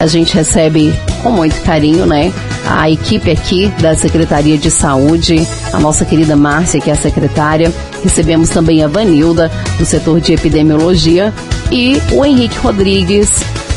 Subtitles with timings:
[0.00, 2.32] A gente recebe com muito carinho, né?
[2.64, 7.72] A equipe aqui da Secretaria de Saúde, a nossa querida Márcia, que é a secretária.
[8.04, 11.34] Recebemos também a Vanilda, do setor de epidemiologia,
[11.72, 13.30] e o Henrique Rodrigues,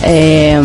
[0.04, 0.62] é,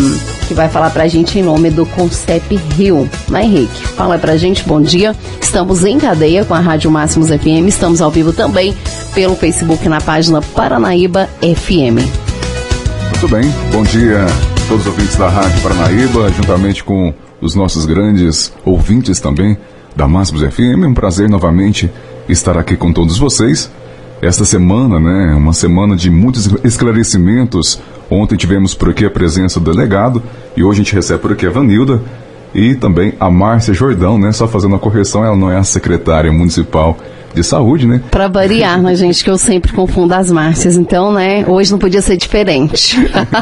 [0.47, 3.09] que vai falar pra gente em nome do Concep Rio.
[3.29, 3.87] Né, Henrique?
[3.89, 5.15] Fala pra gente, bom dia.
[5.41, 8.75] Estamos em cadeia com a Rádio Máximos FM, estamos ao vivo também
[9.15, 12.05] pelo Facebook na página Paranaíba FM.
[13.11, 17.87] Muito bem, bom dia a todos os ouvintes da Rádio Paranaíba, juntamente com os nossos
[17.87, 19.57] grandes ouvintes também
[19.95, 20.83] da Máximos FM.
[20.83, 21.91] É um prazer novamente
[22.29, 23.71] estar aqui com todos vocês.
[24.21, 27.81] Esta semana, né, uma semana de muitos esclarecimentos.
[28.15, 30.23] Ontem tivemos por aqui a presença do delegado
[30.57, 32.01] e hoje a gente recebe por aqui a Vanilda
[32.55, 34.31] e também a Márcia Jordão, né?
[34.31, 36.97] Só fazendo uma correção, ela não é a secretária municipal
[37.35, 38.01] de saúde, né?
[38.13, 42.01] Para variar, né, gente, que eu sempre confundo as Márcias, então, né, hoje não podia
[42.01, 42.97] ser diferente.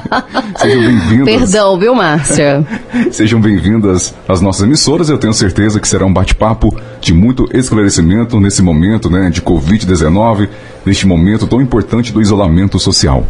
[0.57, 1.25] Sejam bem-vindas.
[1.27, 2.67] Perdão, viu, Márcia?
[3.13, 5.11] Sejam bem-vindas às nossas emissoras.
[5.11, 10.49] Eu tenho certeza que será um bate-papo de muito esclarecimento nesse momento, né, de Covid-19,
[10.87, 13.27] neste momento tão importante do isolamento social.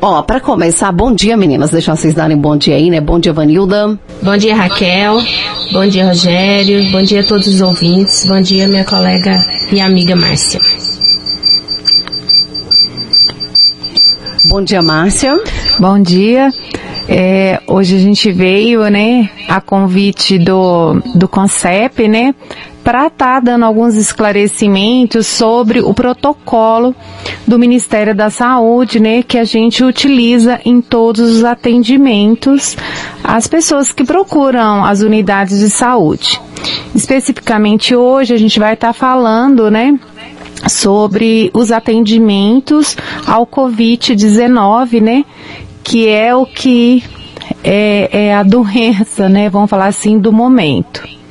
[0.00, 1.70] Ó, para começar, bom dia, meninas.
[1.70, 3.00] Deixa vocês darem bom dia aí, né?
[3.00, 3.98] Bom dia, Vanilda.
[4.22, 5.20] Bom dia, Raquel.
[5.72, 6.90] Bom dia, Rogério.
[6.90, 8.26] Bom dia a todos os ouvintes.
[8.26, 10.60] Bom dia, minha colega e amiga Márcia.
[14.48, 15.38] Bom dia, Márcia.
[15.78, 16.50] Bom dia.
[17.08, 22.34] É, hoje a gente veio, né, a convite do, do CONCEP, né,
[22.82, 26.94] para estar tá dando alguns esclarecimentos sobre o protocolo
[27.46, 32.76] do Ministério da Saúde, né, que a gente utiliza em todos os atendimentos
[33.22, 36.40] às pessoas que procuram as unidades de saúde.
[36.94, 39.98] Especificamente hoje a gente vai estar tá falando, né,
[40.68, 42.96] sobre os atendimentos
[43.26, 45.24] ao Covid-19, né,
[45.82, 47.02] que é o que
[47.64, 51.21] é, é a doença, né, vamos falar assim, do momento.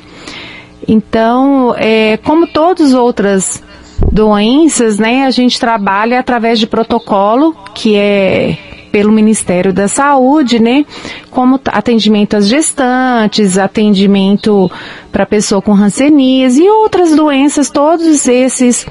[0.86, 3.62] Então, é, como todas as outras
[4.10, 8.58] doenças, né, a gente trabalha através de protocolo, que é
[8.90, 10.84] pelo Ministério da Saúde, né,
[11.30, 14.70] como atendimento às gestantes, atendimento
[15.10, 18.86] para pessoa com hanseníase e outras doenças, todos esses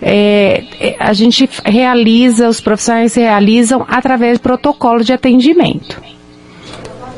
[0.00, 6.00] é, é, a gente realiza, os profissionais realizam através de protocolo de atendimento.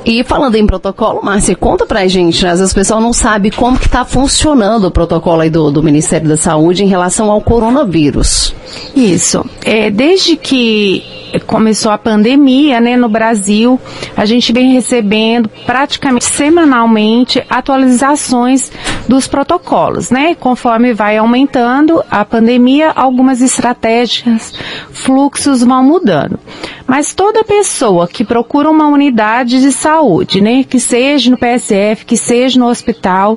[0.05, 2.50] E falando em protocolo, Márcia, conta pra gente, né?
[2.50, 5.83] às vezes o pessoal não sabe como que está funcionando o protocolo aí do, do
[5.83, 8.55] Ministério da Saúde em relação ao coronavírus.
[8.94, 9.44] Isso.
[9.65, 11.05] É, desde que
[11.47, 13.78] começou a pandemia, né, no Brasil,
[14.16, 18.72] a gente vem recebendo praticamente semanalmente atualizações
[19.10, 20.37] dos protocolos, né?
[20.37, 24.54] Conforme vai aumentando a pandemia, algumas estratégias,
[24.93, 26.38] fluxos vão mudando.
[26.87, 32.16] Mas toda pessoa que procura uma unidade de saúde, né, que seja no PSF, que
[32.16, 33.37] seja no hospital,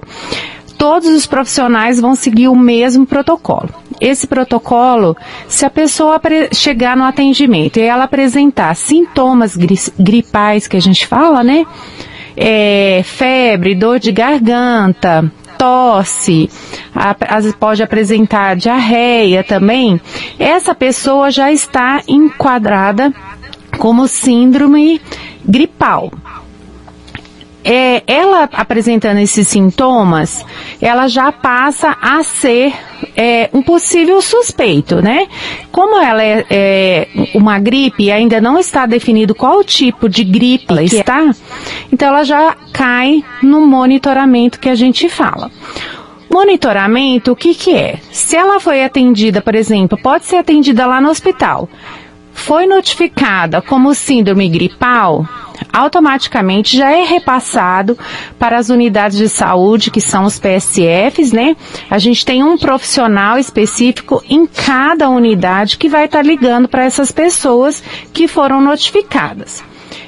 [0.78, 3.70] todos os profissionais vão seguir o mesmo protocolo.
[4.00, 5.18] Esse protocolo,
[5.48, 6.22] se a pessoa
[6.54, 11.66] chegar no atendimento e ela apresentar sintomas gri gripais que a gente fala, né?
[12.38, 15.32] É, febre, dor de garganta,
[15.64, 16.50] tosse,
[16.94, 17.16] a,
[17.58, 20.00] pode apresentar diarreia também,
[20.38, 23.14] essa pessoa já está enquadrada
[23.78, 25.00] como síndrome
[25.46, 26.12] gripal
[27.64, 30.46] é, ela apresentando esses sintomas,
[30.82, 32.74] ela já passa a ser
[33.16, 35.28] é, um possível suspeito, né?
[35.72, 40.66] Como ela é, é, uma gripe e ainda não está definido qual tipo de gripe
[40.70, 41.34] ela está,
[41.92, 45.52] então ela já cai no monitoramento que a gente fala.
[46.30, 48.00] Monitoramento, o que que é?
[48.12, 51.70] Se ela foi atendida, por exemplo, pode ser atendida lá no hospital,
[52.34, 55.28] foi notificada como síndrome gripal,
[55.74, 57.98] automaticamente já é repassado
[58.38, 61.58] para as unidades de saúde, que são os PSFs, né?
[61.90, 66.86] A gente tem um profissional específico em cada unidade que vai estar tá ligando para
[66.86, 67.84] essas pessoas
[68.14, 69.64] que foram notificadas.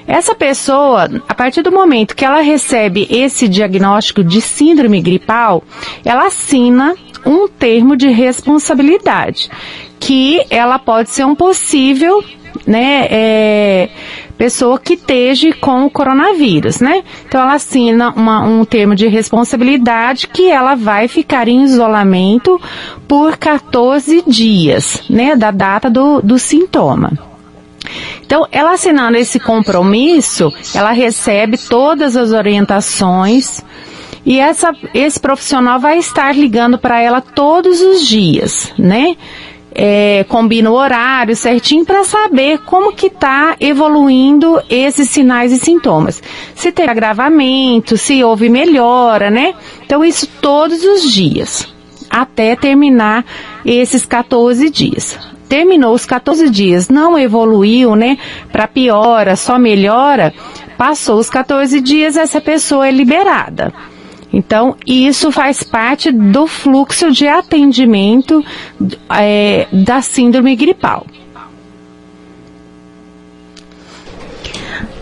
[0.08, 5.64] Essa pessoa, a partir do momento que ela recebe esse diagnóstico de síndrome gripal,
[6.04, 6.96] ela assina
[7.26, 9.50] um termo de responsabilidade,
[10.00, 12.24] que ela pode ser um possível,
[12.68, 13.90] né, é,
[14.38, 17.04] pessoa que esteja com o coronavírus, né?
[17.28, 22.60] Então ela assina uma, um termo de responsabilidade que ela vai ficar em isolamento
[23.08, 25.36] por 14 dias, né?
[25.36, 27.14] Da data do, do sintoma.
[28.26, 33.64] Então, ela assinando esse compromisso, ela recebe todas as orientações
[34.26, 39.16] e essa, esse profissional vai estar ligando para ela todos os dias, né?
[39.76, 46.24] É, combina o horário certinho para saber como que está evoluindo esses sinais e sintomas.
[46.56, 49.54] Se tem agravamento, se houve melhora, né?
[49.86, 51.68] Então isso todos os dias,
[52.10, 53.26] até terminar
[53.66, 55.20] esses 14 dias.
[55.50, 58.18] Terminou os 14 dias, não evoluiu, né?
[58.52, 60.34] Para piora, só melhora.
[60.78, 63.74] Passou os 14 dias, essa pessoa é liberada.
[64.36, 68.44] Então, isso faz parte do fluxo de atendimento
[69.10, 71.08] é, da síndrome gripal.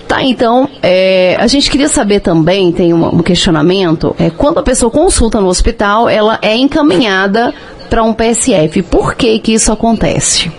[0.08, 4.64] Tá, então, é, a gente queria saber também, tem um, um questionamento, é, quando a
[4.64, 7.52] pessoa consulta no hospital, ela é encaminhada
[7.90, 8.84] para um PSF.
[8.84, 10.52] Por que que isso acontece?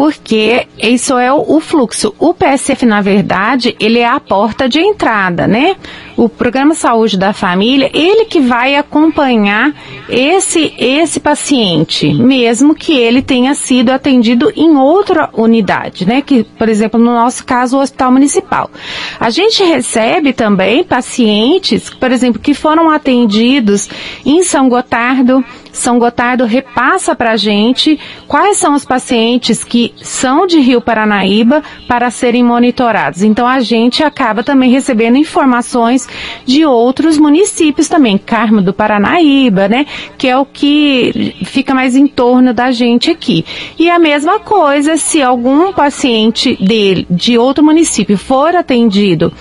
[0.00, 2.14] porque isso é o, fluxo.
[2.18, 5.76] O PSF, na verdade, ele é a porta de entrada, né?
[6.16, 9.72] O Programa Saúde da Família, ele que vai acompanhar
[10.08, 16.20] esse, esse paciente, mesmo que ele tenha sido atendido em outra unidade, né?
[16.22, 18.70] Que, por exemplo, no nosso caso, o Hospital Municipal.
[19.18, 23.88] A gente recebe também pacientes, por exemplo, que foram atendidos
[24.24, 30.46] em São Gotardo, são Gotardo repassa para a gente quais são os pacientes que são
[30.46, 33.22] de Rio Paranaíba para serem monitorados.
[33.22, 35.99] Então a gente acaba também recebendo informações
[36.44, 39.86] de outros municípios também, Carmo do Paranaíba, né?
[40.18, 43.44] Que é o que fica mais em torno da gente aqui.
[43.78, 49.32] E a mesma coisa se algum paciente dele, de outro município for atendido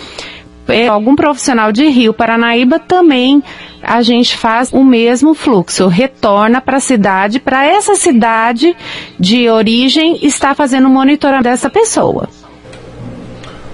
[0.69, 3.43] é, algum profissional de Rio Paranaíba também
[3.81, 8.75] a gente faz o mesmo fluxo, retorna para a cidade, para essa cidade
[9.19, 12.27] de origem estar fazendo o monitoramento dessa pessoa.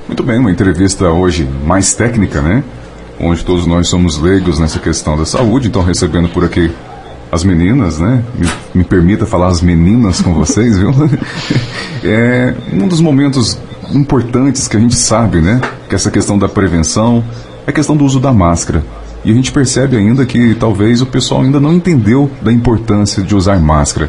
[0.07, 2.63] Muito bem, uma entrevista hoje mais técnica, né?
[3.19, 6.71] Onde todos nós somos leigos nessa questão da saúde, então recebendo por aqui
[7.31, 8.23] as meninas, né?
[8.37, 10.91] Me, me permita falar as meninas com vocês, viu?
[12.07, 13.57] É um dos momentos
[13.91, 15.59] importantes que a gente sabe, né?
[15.89, 17.23] Que essa questão da prevenção,
[17.65, 18.83] é a questão do uso da máscara.
[19.23, 23.35] E a gente percebe ainda que talvez o pessoal ainda não entendeu da importância de
[23.35, 24.07] usar máscara.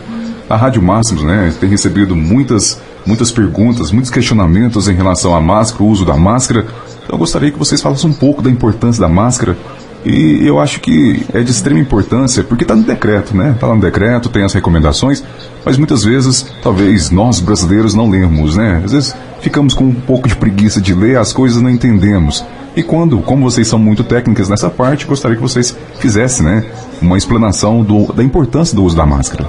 [0.49, 5.85] A Rádio Máximos né, tem recebido muitas, muitas perguntas, muitos questionamentos em relação à máscara,
[5.85, 6.67] o uso da máscara.
[7.05, 9.57] Então eu gostaria que vocês falassem um pouco da importância da máscara.
[10.05, 13.53] E eu acho que é de extrema importância, porque está no decreto, né?
[13.53, 15.25] Está no decreto, tem as recomendações,
[15.65, 18.83] mas muitas vezes, talvez nós brasileiros não lemos, né?
[18.85, 22.45] Às vezes ficamos com um pouco de preguiça de ler, as coisas não entendemos.
[22.77, 26.65] E quando, como vocês são muito técnicas nessa parte, gostaria que vocês fizessem, né,
[27.03, 29.49] uma explanação do, da importância do uso da máscara.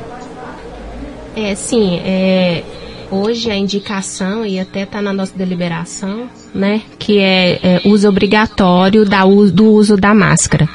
[1.36, 2.64] É, sim, é,
[3.12, 9.06] hoje a indicação, e até está na nossa deliberação, né, que é, é uso obrigatório
[9.06, 10.68] da, do uso da máscara.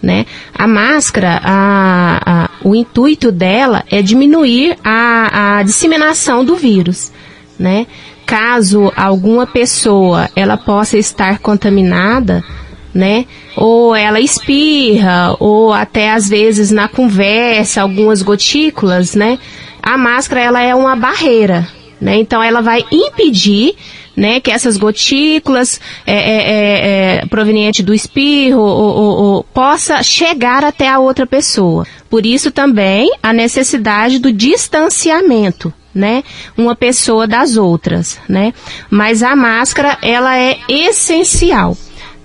[0.00, 0.26] Né?
[0.54, 7.12] A máscara, a, a, o intuito dela é diminuir a, a disseminação do vírus,
[7.58, 7.86] né?
[8.28, 12.44] caso alguma pessoa ela possa estar contaminada,
[12.92, 13.24] né?
[13.56, 19.38] Ou ela espirra, ou até às vezes na conversa, algumas gotículas, né?
[19.82, 21.68] A máscara ela é uma barreira,
[22.00, 22.16] né?
[22.16, 23.74] Então ela vai impedir
[24.18, 30.02] né, que essas gotículas é, é, é, é proveniente do espirro ou, ou, ou, possa
[30.02, 31.86] chegar até a outra pessoa.
[32.10, 36.24] Por isso também a necessidade do distanciamento, né,
[36.56, 38.52] uma pessoa das outras, né?
[38.90, 41.76] Mas a máscara, ela é essencial.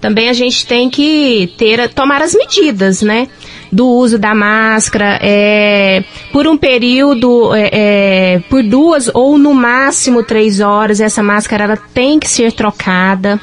[0.02, 3.30] Também a gente tem que ter, tomar as medidas, né?
[3.74, 10.22] Do uso da máscara, é, por um período, é, é, por duas ou no máximo
[10.22, 13.42] três horas, essa máscara ela tem que ser trocada,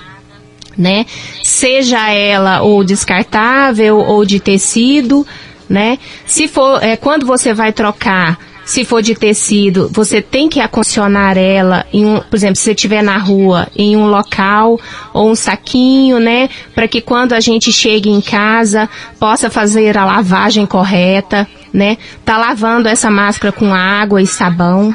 [0.79, 1.05] né?
[1.43, 5.27] Seja ela ou descartável ou de tecido,
[5.69, 5.99] né?
[6.27, 11.37] Se for, é, quando você vai trocar, se for de tecido, você tem que acondicionar
[11.37, 14.79] ela em um, por exemplo, se você estiver na rua, em um local
[15.13, 18.89] ou um saquinho, né, para que quando a gente chegue em casa
[19.19, 21.99] possa fazer a lavagem correta, né?
[22.25, 24.95] Tá lavando essa máscara com água e sabão,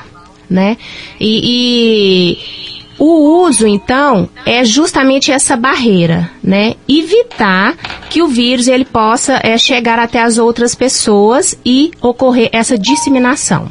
[0.49, 0.77] né?
[1.19, 6.75] E, e o uso, então, é justamente essa barreira, né?
[6.87, 7.75] Evitar
[8.09, 13.67] que o vírus ele possa é, chegar até as outras pessoas e ocorrer essa disseminação.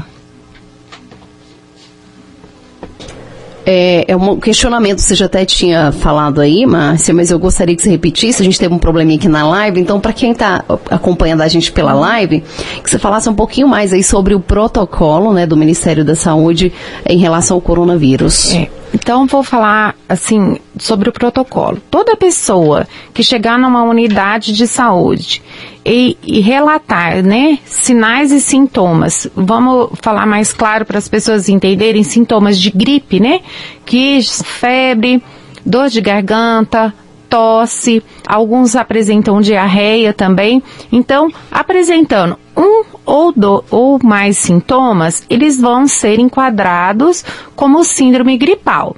[3.67, 7.81] É, é, um questionamento, você já até tinha falado aí, Márcia, mas eu gostaria que
[7.81, 8.43] você repetisse.
[8.43, 11.73] A gente teve um probleminha aqui na live, então, para quem está acompanhando a gente
[11.73, 12.43] pela live,
[12.83, 16.75] que você falasse um pouquinho mais aí sobre o protocolo né, do Ministério da Saúde
[17.07, 18.53] em relação ao coronavírus.
[18.53, 18.84] É.
[18.95, 21.83] Então, vou falar assim sobre o protocolo.
[21.91, 25.43] Toda pessoa que chegar numa unidade de saúde
[25.85, 32.05] e, e relatar, né, sinais e sintomas, vamos falar mais claro para as pessoas entenderem
[32.05, 33.41] sintomas de gripe, né,
[33.85, 35.21] que febre,
[35.67, 36.95] dor de garganta,
[37.29, 40.63] tosse, alguns apresentam diarreia também.
[40.93, 48.97] Então, apresentando um ou, do, ou mais sintomas, eles vão ser enquadrados como síndrome gripal.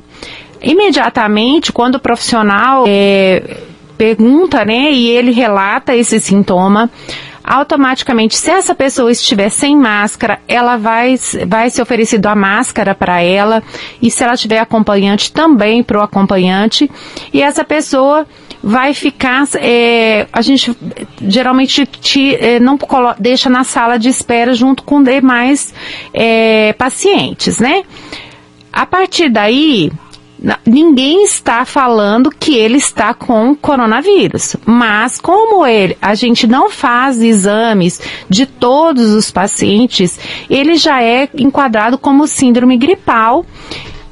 [0.63, 3.59] Imediatamente, quando o profissional é,
[3.97, 6.91] pergunta, né, e ele relata esse sintoma,
[7.43, 11.15] automaticamente, se essa pessoa estiver sem máscara, ela vai,
[11.47, 13.63] vai ser oferecido a máscara para ela,
[14.03, 16.91] e se ela tiver acompanhante, também para o acompanhante,
[17.33, 18.27] e essa pessoa
[18.63, 20.77] vai ficar, é, a gente
[21.21, 22.79] geralmente te, é, não
[23.19, 25.75] deixa na sala de espera junto com demais
[26.13, 27.83] é, pacientes, né?
[28.73, 29.91] A partir daí,
[30.67, 37.21] ninguém está falando que ele está com coronavírus, mas como ele, a gente não faz
[37.21, 40.19] exames de todos os pacientes,
[40.51, 43.47] ele já é enquadrado como síndrome gripal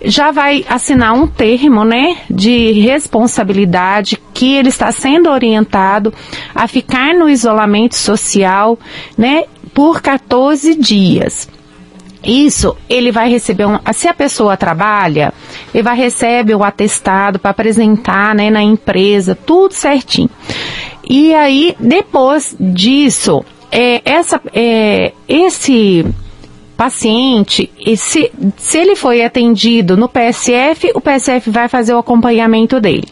[0.05, 6.13] já vai assinar um termo, né, de responsabilidade que ele está sendo orientado
[6.55, 8.79] a ficar no isolamento social,
[9.17, 11.49] né, por 14 dias.
[12.23, 13.79] Isso, ele vai receber um.
[13.93, 15.33] Se a pessoa trabalha,
[15.75, 20.31] ele vai receber o atestado para apresentar né, na empresa, tudo certinho.
[21.09, 26.07] E aí, depois disso, é, essa, é, esse
[26.77, 32.81] paciente, e se, se ele foi atendido no PSF, o PSF vai fazer o acompanhamento
[32.81, 33.09] dele.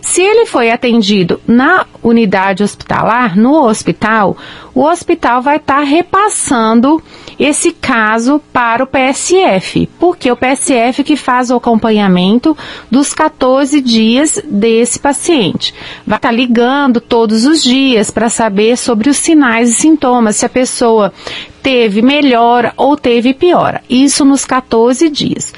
[0.00, 4.36] Se ele foi atendido na unidade hospitalar, no hospital,
[4.74, 7.02] o hospital vai estar tá repassando
[7.40, 12.54] esse caso para o PSF, porque o PSF que faz o acompanhamento
[12.90, 15.74] dos 14 dias desse paciente.
[16.06, 20.50] Vai estar ligando todos os dias para saber sobre os sinais e sintomas, se a
[20.50, 21.14] pessoa
[21.62, 23.80] teve melhora ou teve piora.
[23.88, 25.54] Isso nos 14 dias.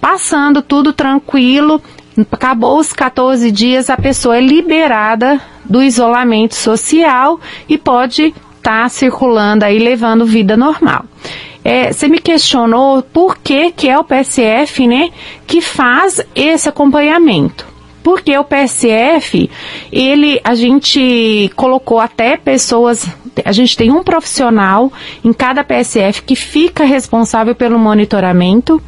[0.00, 1.82] Passando tudo tranquilo,
[2.30, 8.32] acabou os 14 dias, a pessoa é liberada do isolamento social e pode
[8.66, 11.04] estar tá circulando aí, levando vida normal.
[11.64, 15.10] É, você me questionou por que, que é o PSF, né,
[15.46, 17.64] que faz esse acompanhamento.
[18.02, 19.50] Porque o PSF,
[19.90, 23.08] ele, a gente colocou até pessoas,
[23.44, 24.92] a gente tem um profissional
[25.24, 28.80] em cada PSF que fica responsável pelo monitoramento,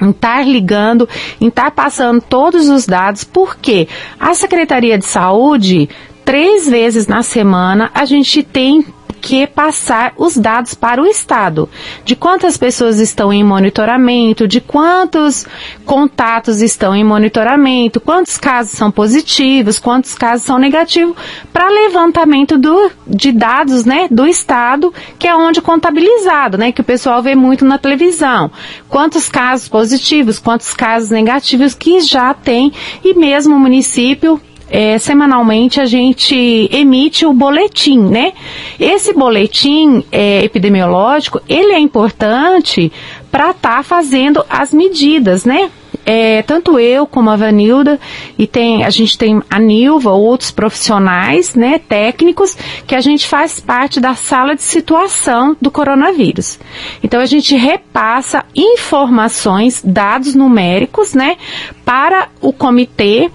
[0.00, 1.08] em estar ligando,
[1.38, 5.88] em estar passando todos os dados, porque a Secretaria de Saúde,
[6.24, 8.86] três vezes na semana, a gente tem
[9.20, 11.68] que passar os dados para o Estado,
[12.04, 15.46] de quantas pessoas estão em monitoramento, de quantos
[15.84, 21.16] contatos estão em monitoramento, quantos casos são positivos, quantos casos são negativos,
[21.52, 26.84] para levantamento do, de dados né, do Estado, que é onde contabilizado, né, que o
[26.84, 28.50] pessoal vê muito na televisão.
[28.88, 32.72] Quantos casos positivos, quantos casos negativos que já tem,
[33.04, 38.32] e mesmo o município é, semanalmente a gente emite o boletim, né?
[38.78, 42.92] Esse boletim é, epidemiológico, ele é importante
[43.30, 45.70] para estar tá fazendo as medidas, né?
[46.04, 47.98] É, tanto eu como a Vanilda
[48.38, 52.56] e tem a gente tem a Nilva, outros profissionais, né, técnicos,
[52.86, 56.60] que a gente faz parte da sala de situação do coronavírus.
[57.02, 61.36] Então a gente repassa informações, dados numéricos, né,
[61.84, 63.28] para o comitê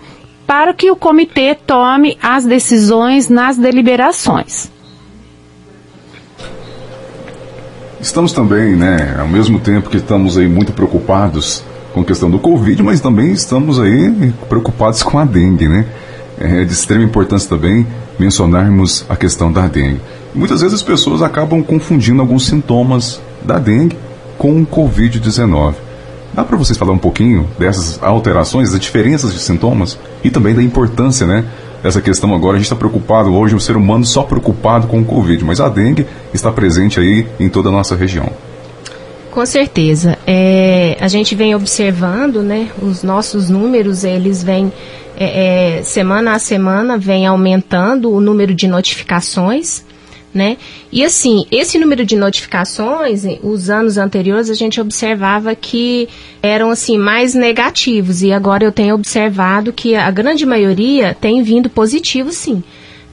[0.52, 4.70] para que o comitê tome as decisões nas deliberações.
[8.02, 12.38] Estamos também, né, ao mesmo tempo que estamos aí muito preocupados com a questão do
[12.38, 15.86] Covid, mas também estamos aí preocupados com a dengue, né?
[16.38, 17.88] É de extrema importância também
[18.20, 20.02] mencionarmos a questão da dengue.
[20.36, 23.98] Muitas vezes as pessoas acabam confundindo alguns sintomas da dengue
[24.38, 25.76] com o Covid-19.
[26.34, 30.64] Dá para vocês falar um pouquinho dessas alterações, das diferenças de sintomas e também da
[30.64, 31.46] importância, né?
[31.84, 35.06] Dessa questão agora, a gente está preocupado hoje, o ser humano só preocupado com o
[35.06, 38.32] Covid, mas a dengue está presente aí em toda a nossa região.
[39.32, 40.18] Com certeza.
[40.28, 42.70] É, a gente vem observando, né?
[42.82, 44.72] Os nossos números, eles vêm
[45.18, 49.84] é, é, semana a semana, vem aumentando o número de notificações
[50.34, 50.58] né?
[50.92, 56.08] E assim, esse número de notificações, os anos anteriores a gente observava que
[56.42, 61.70] eram assim mais negativos e agora eu tenho observado que a grande maioria tem vindo
[61.70, 62.64] positivo, sim.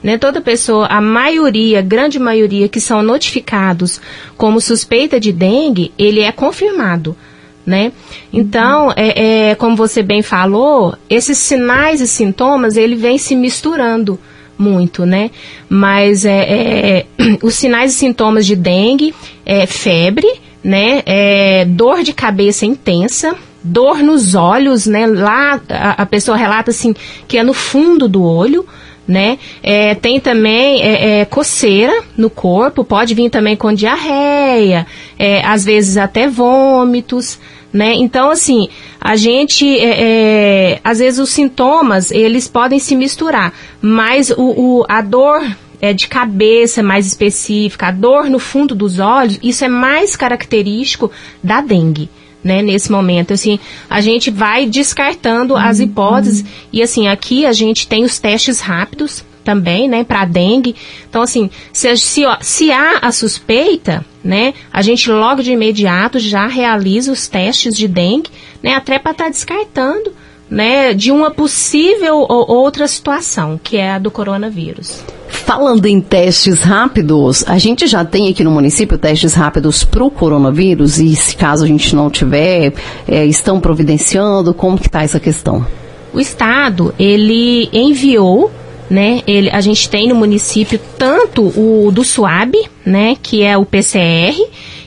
[0.01, 3.99] Né, toda pessoa, a maioria, grande maioria que são notificados
[4.37, 7.17] como suspeita de dengue, ele é confirmado.
[7.65, 7.91] né?
[8.31, 14.17] Então, é, é, como você bem falou, esses sinais e sintomas, ele vem se misturando
[14.59, 15.31] muito, né?
[15.69, 17.05] Mas é, é
[17.41, 20.27] os sinais e sintomas de dengue é febre,
[20.63, 21.01] né?
[21.05, 25.07] É, dor de cabeça intensa, dor nos olhos, né?
[25.07, 26.93] Lá a, a pessoa relata assim
[27.27, 28.65] que é no fundo do olho,
[29.07, 29.39] né?
[29.63, 34.85] É, tem também é, é, coceira no corpo, pode vir também com diarreia,
[35.17, 37.39] é, às vezes até vômitos,
[37.71, 37.93] né?
[37.93, 38.67] Então, assim,
[38.99, 44.85] a gente, é, é, às vezes os sintomas, eles podem se misturar, mas o, o
[44.87, 45.41] a dor
[45.81, 51.11] é, de cabeça mais específica, a dor no fundo dos olhos, isso é mais característico
[51.43, 52.09] da dengue
[52.43, 53.33] né, nesse momento.
[53.33, 53.59] Assim,
[53.89, 55.59] a gente vai descartando uhum.
[55.59, 60.75] as hipóteses e assim, aqui a gente tem os testes rápidos também, né, para dengue.
[61.09, 66.45] Então, assim, se, se, se há a suspeita, né, a gente logo de imediato já
[66.45, 68.29] realiza os testes de dengue,
[68.61, 70.13] né, até para estar tá descartando,
[70.47, 75.03] né, de uma possível ou outra situação, que é a do coronavírus.
[75.27, 80.11] Falando em testes rápidos, a gente já tem aqui no município testes rápidos para o
[80.11, 82.73] coronavírus e se caso a gente não tiver,
[83.07, 85.65] é, estão providenciando, como que está essa questão?
[86.13, 88.51] O Estado, ele enviou
[88.89, 89.21] né?
[89.27, 92.55] Ele, a gente tem no município tanto o do SUAB,
[92.85, 94.35] né, que é o PCR,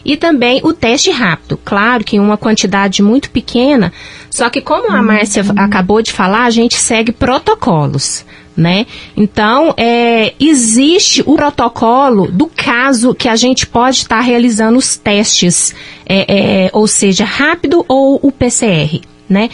[0.04, 1.58] e também o teste rápido.
[1.64, 3.92] Claro que em uma quantidade muito pequena,
[4.28, 8.24] só que como a Márcia acabou de falar, a gente segue protocolos
[8.56, 8.86] né?
[9.16, 14.96] Então, é, existe o protocolo do caso que a gente pode estar tá realizando os
[14.96, 15.74] testes,
[16.06, 19.48] é, é, ou seja, rápido ou o PCR, né?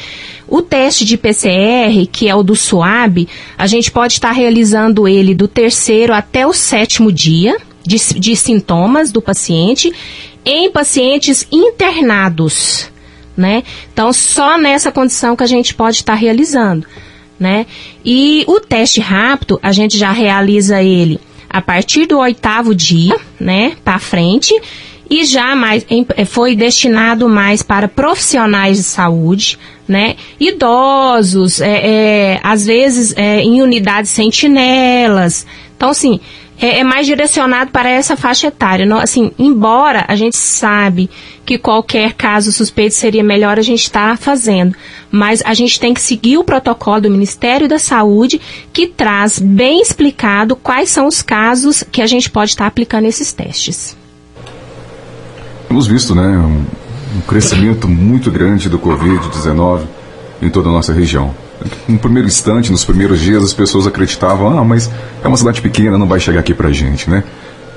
[0.49, 5.35] O teste de PCR, que é o do SUAB, a gente pode estar realizando ele
[5.35, 9.93] do terceiro até o sétimo dia de, de sintomas do paciente
[10.45, 12.91] em pacientes internados,
[13.37, 13.63] né?
[13.93, 16.87] Então, só nessa condição que a gente pode estar realizando
[17.39, 17.67] né?
[18.05, 23.75] E o teste rápido, a gente já realiza ele a partir do oitavo dia, né,
[23.83, 24.53] para frente,
[25.11, 32.41] e já mais eh, foi destinado mais para profissionais de saúde, né, idosos, é, é,
[32.43, 35.47] às vezes é, em unidades sentinelas.
[35.77, 36.21] Então, assim,
[36.61, 38.85] é, é, mais direcionado para essa faixa etária.
[38.85, 41.09] Não, assim, embora a gente sabe
[41.47, 44.75] que qualquer caso suspeito seria melhor a gente estar tá fazendo,
[45.11, 48.41] mas a gente tem que seguir o protocolo do Ministério da Saúde
[48.73, 53.07] que traz bem explicado quais são os casos que a gente pode estar tá aplicando
[53.07, 53.98] esses testes.
[55.69, 56.65] Temos visto, né, um,
[57.19, 59.83] um crescimento muito grande do Covid-19
[60.41, 61.35] em toda a nossa região.
[61.87, 64.91] No primeiro instante, nos primeiros dias, as pessoas acreditavam, ah, mas
[65.23, 67.23] é uma cidade pequena, não vai chegar aqui pra gente, né?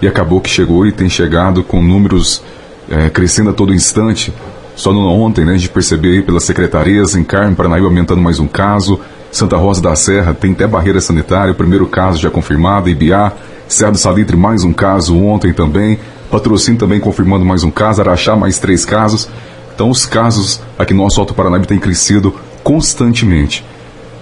[0.02, 2.42] E acabou que chegou e tem chegado com números
[2.90, 4.34] é, crescendo a todo instante.
[4.76, 8.40] Só no ontem, né, a gente percebeu aí pelas secretarias, em Carme, Paranaíba aumentando mais
[8.40, 9.00] um caso,
[9.32, 13.34] Santa Rosa da Serra tem até barreira sanitária, o primeiro caso já confirmado, Ibiá,
[13.68, 16.00] Serra do Salitre mais um caso ontem também,
[16.32, 19.28] Patrocínio também confirmando mais um caso, Araxá mais três casos.
[19.76, 23.66] Então os casos aqui no nosso Alto Paranaíba têm crescido constantemente.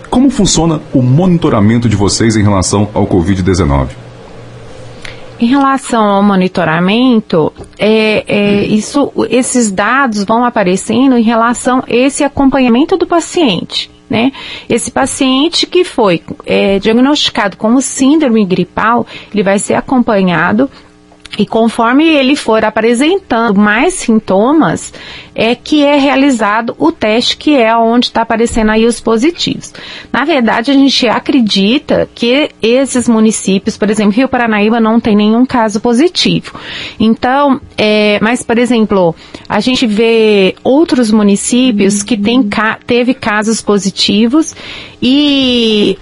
[0.09, 3.89] Como funciona o monitoramento de vocês em relação ao Covid-19?
[5.39, 12.23] Em relação ao monitoramento, é, é, isso, esses dados vão aparecendo em relação a esse
[12.23, 13.89] acompanhamento do paciente.
[14.09, 14.31] Né?
[14.67, 20.69] Esse paciente que foi é, diagnosticado como síndrome gripal, ele vai ser acompanhado
[21.37, 24.91] e conforme ele for apresentando mais sintomas,
[25.35, 29.73] é que é realizado o teste que é onde está aparecendo aí os positivos.
[30.11, 35.45] Na verdade, a gente acredita que esses municípios, por exemplo, Rio Paranaíba não tem nenhum
[35.45, 36.59] caso positivo.
[36.99, 39.15] Então, é, mas, por exemplo,
[39.47, 42.47] a gente vê outros municípios que tem,
[42.85, 44.53] teve casos positivos
[45.01, 45.97] e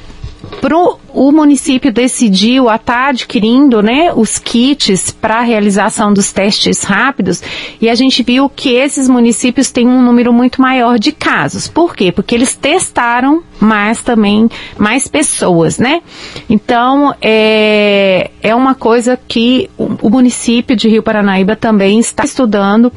[0.62, 6.84] pro, o município decidiu estar tá adquirindo né, os kits para a realização dos testes
[6.84, 7.42] rápidos
[7.82, 11.68] e a gente viu que esses municípios têm um número muito maior de casos.
[11.68, 12.12] Por quê?
[12.12, 16.02] Porque eles testaram mais também, mais pessoas, né?
[16.48, 22.92] Então, é, é uma coisa que o, o município de Rio Paranaíba também está estudando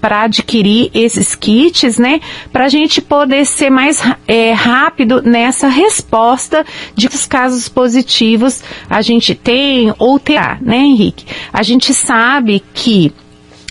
[0.00, 2.20] para adquirir esses kits, né?
[2.52, 9.34] Para a gente poder ser mais é, rápido nessa resposta de casos positivos a gente
[9.34, 11.26] tem ou terá, né, Henrique?
[11.52, 13.12] A gente sabe que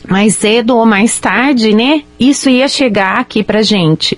[0.06, 2.04] mais cedo ou mais tarde, né?
[2.20, 4.18] Isso ia chegar aqui pra gente.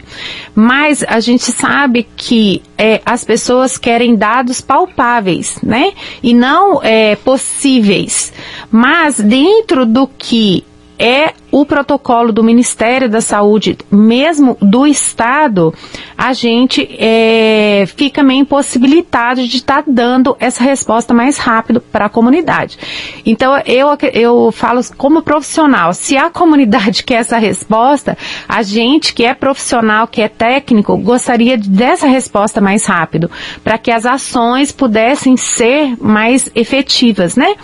[0.55, 5.93] Mas a gente sabe que é, as pessoas querem dados palpáveis, né?
[6.23, 8.33] E não é, possíveis.
[8.71, 10.63] Mas dentro do que
[10.97, 15.73] é o protocolo do Ministério da Saúde, mesmo do Estado,
[16.17, 22.07] a gente é, fica meio impossibilitado de estar tá dando essa resposta mais rápido para
[22.07, 22.77] a comunidade.
[23.25, 28.17] Então, eu, eu falo como profissional, se a comunidade quer essa resposta,
[28.49, 33.31] a gente que é profissional, que é técnico, gostaria dessa resposta mais rápido,
[33.63, 37.55] para que as ações pudessem ser mais efetivas, né?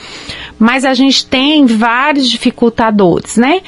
[0.57, 3.61] Mas a gente tem vários dificultadores, né?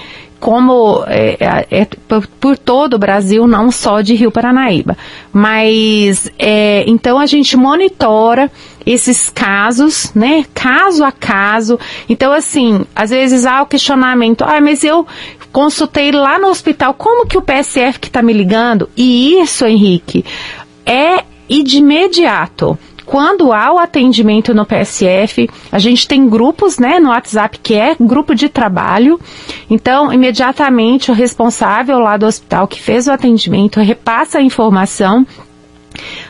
[0.43, 4.97] Como é, é, é por, por, todo o Brasil, não só de Rio Paranaíba.
[5.31, 8.51] Mas é, então a gente monitora
[8.85, 10.43] esses casos, né?
[10.53, 11.79] Caso a caso.
[12.09, 15.07] Então, assim, às vezes há o questionamento, ah, mas eu
[15.49, 18.89] consultei lá no hospital, como que o PSF que está me ligando?
[18.97, 20.25] E isso, Henrique,
[20.85, 22.77] é e de imediato
[23.13, 27.95] quando há o atendimento no PSF, a gente tem grupos, né, no WhatsApp que é
[27.99, 29.19] grupo de trabalho.
[29.69, 35.27] Então, imediatamente o responsável lá do hospital que fez o atendimento repassa a informação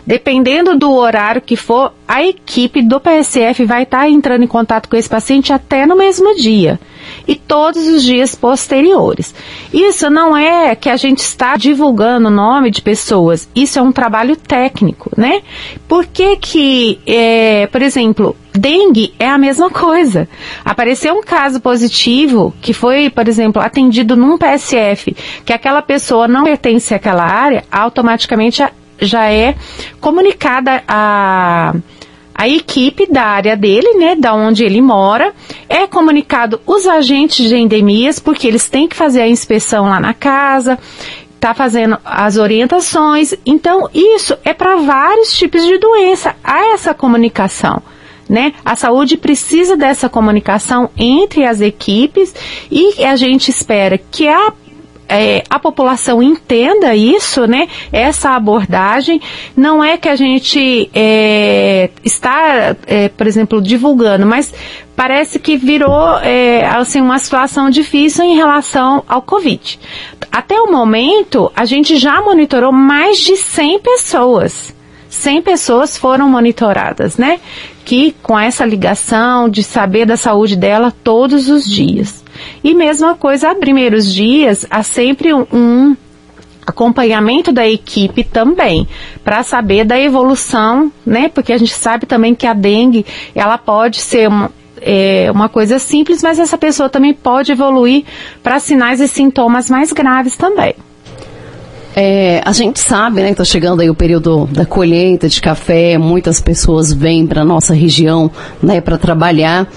[0.06, 4.90] Dependendo do horário que for, a equipe do PSF vai estar tá entrando em contato
[4.90, 6.80] com esse paciente até no mesmo dia
[7.28, 9.34] e todos os dias posteriores.
[9.74, 13.92] Isso não é que a gente está divulgando o nome de pessoas, isso é um
[13.92, 15.42] trabalho técnico, né?
[15.88, 20.28] Por que que, é, por exemplo, dengue é a mesma coisa.
[20.64, 26.44] Apareceu um caso positivo que foi, por exemplo, atendido num PSF, que aquela pessoa não
[26.44, 28.62] pertence àquela área, automaticamente
[29.00, 29.56] já é
[30.00, 31.74] comunicada a
[32.36, 35.34] a equipe da área dele, né, da onde ele mora,
[35.70, 40.14] é comunicado os agentes de endemias, porque eles têm que fazer a inspeção lá na
[40.14, 40.80] casa,
[41.40, 43.34] tá fazendo as orientações.
[43.46, 46.36] Então, isso é para vários tipos de doença.
[46.44, 47.82] Há essa comunicação.
[48.30, 48.54] Né?
[48.64, 52.34] A saúde precisa dessa comunicação entre as equipes
[52.72, 54.54] e a gente espera que a
[55.16, 57.68] é, a população entenda isso, né?
[57.92, 59.22] Essa abordagem
[59.56, 64.54] não é que a gente é, está, é, por exemplo, divulgando, mas
[64.96, 69.80] parece que virou é, assim uma situação difícil em relação ao Covid.
[70.32, 74.74] Até o momento, a gente já monitorou mais de 100 pessoas.
[75.10, 77.40] 100 pessoas foram monitoradas, né?
[77.86, 82.23] Que com essa ligação de saber da saúde dela todos os dias.
[82.64, 85.96] E mesma coisa, a primeiros dias, há sempre um,
[86.66, 88.88] acompanhamento da equipe também,
[89.24, 91.30] para saber da evolução, né?
[91.30, 95.78] Porque a gente sabe também que a dengue, ela pode ser uma, é, uma coisa
[95.80, 98.06] simples, mas essa pessoa também pode evoluir
[98.42, 100.76] para sinais e sintomas mais graves também.
[101.96, 105.98] É, a gente sabe, né, que está chegando aí o período da colheita de café,
[105.98, 109.68] muitas pessoas vêm para nossa região, né, para trabalhar.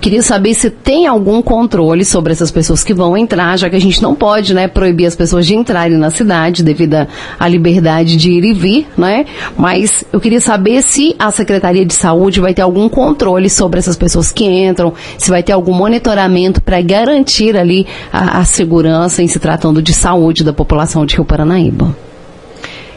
[0.00, 3.80] Queria saber se tem algum controle sobre essas pessoas que vão entrar, já que a
[3.80, 7.06] gente não pode, né, proibir as pessoas de entrarem na cidade devido
[7.38, 9.24] à liberdade de ir e vir, né?
[9.56, 13.96] Mas eu queria saber se a Secretaria de Saúde vai ter algum controle sobre essas
[13.96, 19.28] pessoas que entram, se vai ter algum monitoramento para garantir ali a, a segurança em
[19.28, 21.61] se tratando de saúde da população de Rio Paranaíba.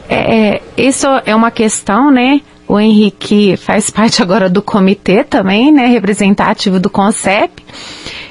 [0.07, 2.41] É, é, isso é uma questão, né?
[2.67, 5.87] O Henrique faz parte agora do comitê também, né?
[5.87, 7.63] Representativo do CONCEP.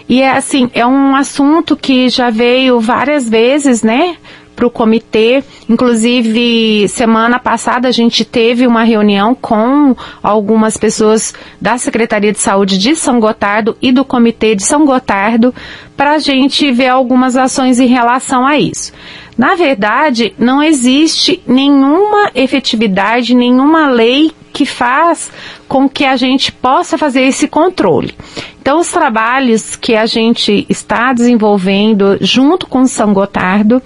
[0.09, 4.17] E é assim, é um assunto que já veio várias vezes, né?
[4.55, 5.43] Para o comitê.
[5.69, 12.79] Inclusive, semana passada a gente teve uma reunião com algumas pessoas da Secretaria de Saúde
[12.79, 15.55] de São Gotardo e do Comitê de São Gotardo
[15.97, 18.93] para a gente ver algumas ações em relação a isso.
[19.37, 25.33] Na verdade, não existe nenhuma efetividade, nenhuma lei que faz
[25.69, 28.15] com que a gente possa fazer esse controle.
[28.63, 33.83] Então, os trabalhos que a gente está desenvolvendo junto com São Gotardo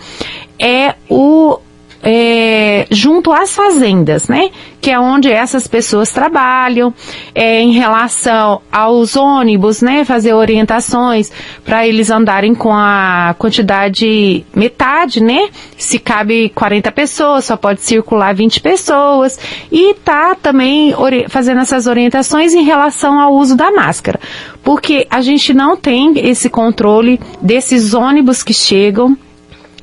[0.61, 1.59] é o
[2.03, 4.51] é, junto às fazendas, né?
[4.81, 6.95] Que é onde essas pessoas trabalham,
[7.35, 10.05] é, em relação aos ônibus, né?
[10.05, 11.33] Fazer orientações
[11.65, 15.49] para eles andarem com a quantidade metade, né?
[15.77, 19.39] Se cabe 40 pessoas, só pode circular 20 pessoas.
[19.71, 20.95] E tá também
[21.29, 24.21] fazendo essas orientações em relação ao uso da máscara.
[24.63, 29.17] Porque a gente não tem esse controle desses ônibus que chegam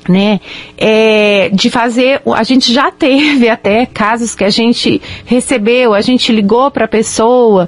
[0.08, 0.40] né,
[0.78, 6.32] é, de fazer, a gente já teve até casos que a gente recebeu, a gente
[6.32, 7.68] ligou para a pessoa,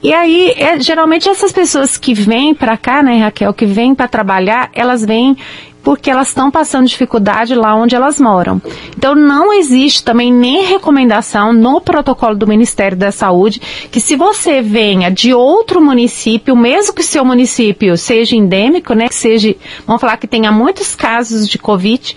[0.00, 4.06] e aí, é, geralmente essas pessoas que vêm para cá, né, Raquel, que vêm para
[4.06, 5.36] trabalhar, elas vêm
[5.82, 8.60] porque elas estão passando dificuldade lá onde elas moram.
[8.96, 13.60] Então não existe também nem recomendação no protocolo do Ministério da Saúde
[13.90, 19.14] que se você venha de outro município, mesmo que seu município seja endêmico, né, que
[19.14, 19.54] seja,
[19.86, 22.16] vamos falar que tenha muitos casos de Covid,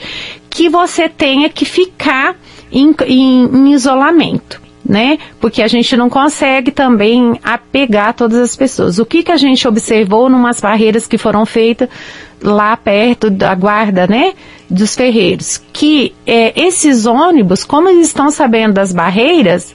[0.50, 2.36] que você tenha que ficar
[2.72, 5.20] em, em, em isolamento né?
[5.40, 9.00] Porque a gente não consegue também apegar todas as pessoas.
[9.00, 11.88] O que que a gente observou numas barreiras que foram feitas
[12.44, 14.34] lá perto da guarda, né?
[14.70, 19.74] Dos ferreiros, que é, esses ônibus, como eles estão sabendo das barreiras,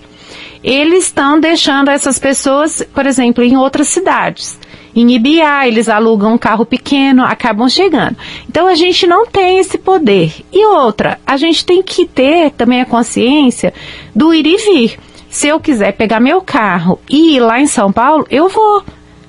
[0.63, 4.59] eles estão deixando essas pessoas, por exemplo, em outras cidades.
[4.97, 8.17] Em Ibiá, eles alugam um carro pequeno, acabam chegando.
[8.49, 10.33] Então a gente não tem esse poder.
[10.51, 13.75] E outra, a gente tem que ter também a consciência
[14.15, 14.99] do ir e vir.
[15.37, 18.83] Se eu quiser pegar meu carro e ir lá em São Paulo, eu vou,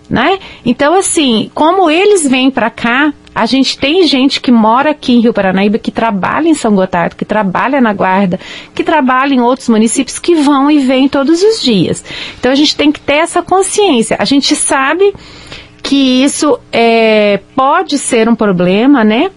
[0.10, 0.40] né?
[0.66, 5.20] Então assim, como eles vêm para cá, a gente tem gente que mora aqui em
[5.20, 8.40] Rio Paranaíba, que trabalha em São Gotardo, que trabalha na Guarda,
[8.74, 12.02] que trabalha em outros municípios, que vão e vêm todos os dias.
[12.40, 14.16] Então a gente tem que ter essa consciência.
[14.18, 15.14] A gente sabe
[15.84, 19.30] que isso é, pode ser um problema, né?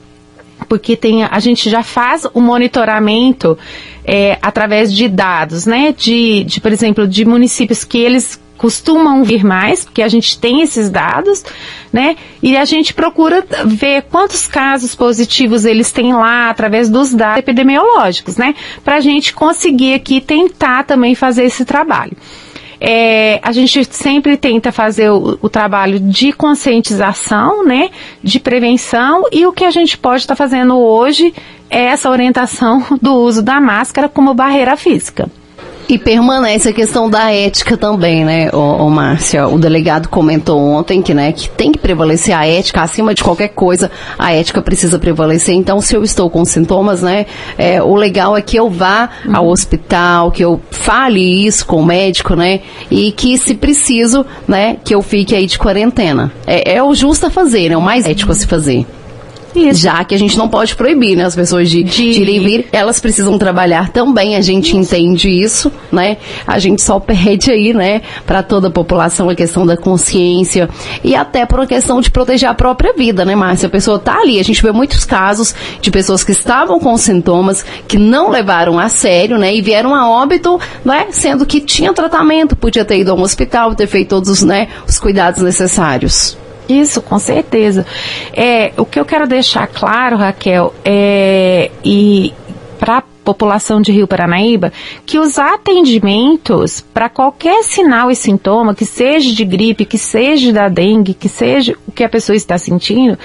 [0.71, 3.59] Porque tem, a gente já faz o monitoramento
[4.05, 5.93] é, através de dados, né?
[5.93, 10.61] De, de, por exemplo, de municípios que eles costumam vir mais, porque a gente tem
[10.61, 11.43] esses dados,
[11.93, 12.15] né?
[12.41, 18.37] E a gente procura ver quantos casos positivos eles têm lá através dos dados epidemiológicos,
[18.37, 18.55] né?
[18.85, 22.17] Para a gente conseguir aqui tentar também fazer esse trabalho.
[22.81, 27.91] É, a gente sempre tenta fazer o, o, trabalho de conscientização, né,
[28.23, 31.35] de prevenção e o que a gente pode estar tá fazendo hoje
[31.69, 35.29] é essa orientação do uso da máscara como barreira física.
[35.91, 39.49] E permanece a questão da ética também, né, ô, ô Márcia?
[39.49, 43.49] O delegado comentou ontem que, né, que tem que prevalecer a ética, acima de qualquer
[43.49, 45.53] coisa, a ética precisa prevalecer.
[45.53, 47.27] Então, se eu estou com sintomas, né,
[47.59, 49.37] é, o legal é que eu vá uhum.
[49.37, 54.77] ao hospital, que eu fale isso com o médico, né, e que, se preciso, né,
[54.85, 56.31] que eu fique aí de quarentena.
[56.47, 58.87] É, é o justo a fazer, né, o mais ético a se fazer.
[59.55, 59.81] Isso.
[59.81, 62.13] Já que a gente não pode proibir, né, as pessoas de, de...
[62.13, 64.77] de ir e vir, elas precisam trabalhar também, a gente isso.
[64.77, 66.19] entende isso, né?
[66.47, 70.69] A gente só perde aí, né, para toda a população a questão da consciência
[71.03, 73.67] e até por uma questão de proteger a própria vida, né, Márcia?
[73.67, 77.65] A pessoa tá ali, a gente vê muitos casos de pessoas que estavam com sintomas,
[77.89, 82.57] que não levaram a sério, né, e vieram a óbito, né, sendo que tinha tratamento,
[82.57, 86.37] podia ter ido a um hospital, ter feito todos os, né, os cuidados necessários.
[86.71, 87.85] Isso, com certeza.
[88.33, 92.33] É, o que eu quero deixar claro, Raquel, é, e
[92.79, 94.73] para a população de Rio Paranaíba,
[95.05, 100.69] que os atendimentos para qualquer sinal e sintoma, que seja de gripe, que seja da
[100.69, 103.19] dengue, que seja o que a pessoa está sentindo,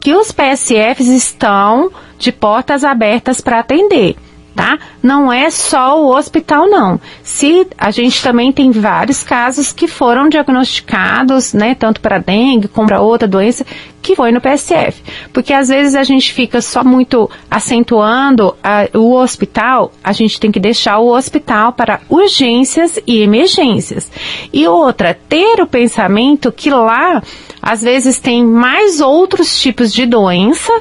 [0.00, 4.16] que os PSFs estão de portas abertas para atender
[4.54, 4.78] tá?
[5.02, 7.00] Não é só o hospital, não.
[7.22, 12.86] Se a gente também tem vários casos que foram diagnosticados, né, tanto para dengue como
[12.86, 13.64] para outra doença,
[14.00, 15.02] que foi no PSF.
[15.32, 20.50] Porque às vezes a gente fica só muito acentuando a, o hospital, a gente tem
[20.50, 24.10] que deixar o hospital para urgências e emergências.
[24.52, 27.22] E outra, ter o pensamento que lá,
[27.60, 30.72] às vezes, tem mais outros tipos de doença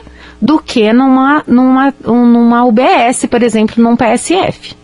[0.42, 4.76] do que numa, numa, numa UBS, por exemplo, num PSF.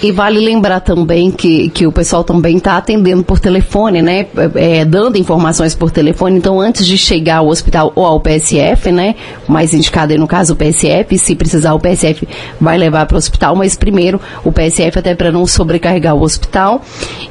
[0.00, 4.26] E vale lembrar também que, que o pessoal também está atendendo por telefone, né?
[4.54, 6.38] É, dando informações por telefone.
[6.38, 9.16] Então, antes de chegar ao hospital ou ao PSF, né?
[9.48, 12.28] Mais indicado aí no caso o PSF, se precisar o PSF
[12.60, 16.80] vai levar para o hospital, mas primeiro o PSF até para não sobrecarregar o hospital.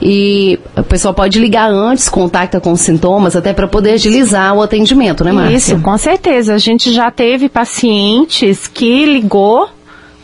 [0.02, 5.24] E o pessoal pode ligar antes, contacta com sintomas, até para poder agilizar o atendimento,
[5.24, 5.56] né, Márcia?
[5.56, 6.54] Isso, com certeza.
[6.54, 9.70] A gente já teve pacientes que ligou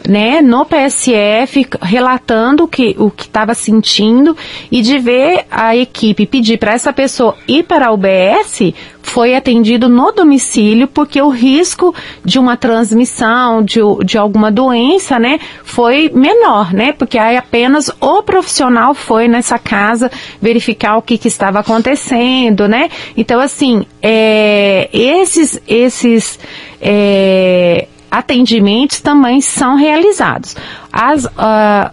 [0.07, 4.35] né, no PSF, relatando que, o que estava sentindo
[4.71, 9.89] e de ver a equipe pedir para essa pessoa ir para a UBS, foi atendido
[9.89, 16.73] no domicílio porque o risco de uma transmissão de, de alguma doença, né, foi menor,
[16.73, 20.09] né, porque aí apenas o profissional foi nessa casa
[20.41, 22.89] verificar o que, que estava acontecendo, né.
[23.15, 26.39] Então, assim, é, esses, esses,
[26.81, 30.55] é, atendimentos também são realizados.
[30.91, 31.29] As, uh,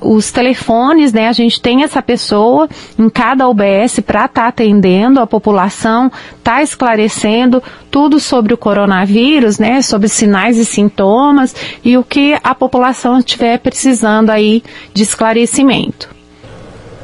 [0.03, 5.19] os telefones, né, a gente tem essa pessoa em cada UBS para estar tá atendendo
[5.19, 6.13] a população,
[6.45, 12.55] tá esclarecendo tudo sobre o coronavírus, né, sobre sinais e sintomas e o que a
[12.55, 16.11] população estiver precisando aí de esclarecimento.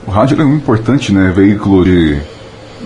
[0.07, 2.20] O rádio é um importante, né, veículo de,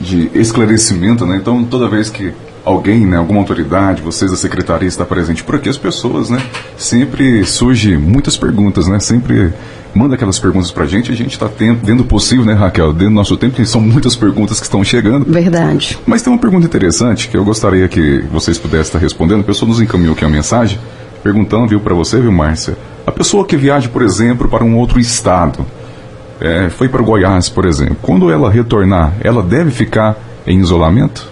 [0.00, 2.32] de esclarecimento, né, então toda vez que
[2.64, 6.42] alguém, né, alguma autoridade, vocês da secretaria está presente por aqui, as pessoas, né,
[6.76, 9.52] sempre surge muitas perguntas, né, sempre
[9.94, 13.10] manda aquelas perguntas pra gente, a gente está tendo, dentro do possível, né, Raquel, dentro
[13.10, 15.24] do nosso tempo, que são muitas perguntas que estão chegando.
[15.30, 15.98] Verdade.
[16.06, 19.40] Mas tem uma pergunta interessante que eu gostaria que vocês pudessem estar respondendo.
[19.40, 20.78] A pessoa nos encaminhou aqui uma mensagem
[21.22, 22.76] perguntando, viu, para você, viu, Márcia?
[23.06, 25.66] A pessoa que viaja, por exemplo, para um outro estado,
[26.40, 31.29] é, foi para Goiás, por exemplo, quando ela retornar, ela deve ficar em isolamento?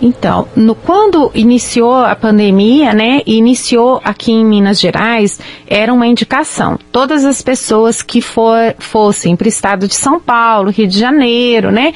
[0.00, 6.78] Então, no, quando iniciou a pandemia, né, iniciou aqui em Minas Gerais, era uma indicação.
[6.90, 11.70] Todas as pessoas que for, fossem para o estado de São Paulo, Rio de Janeiro,
[11.70, 11.92] né,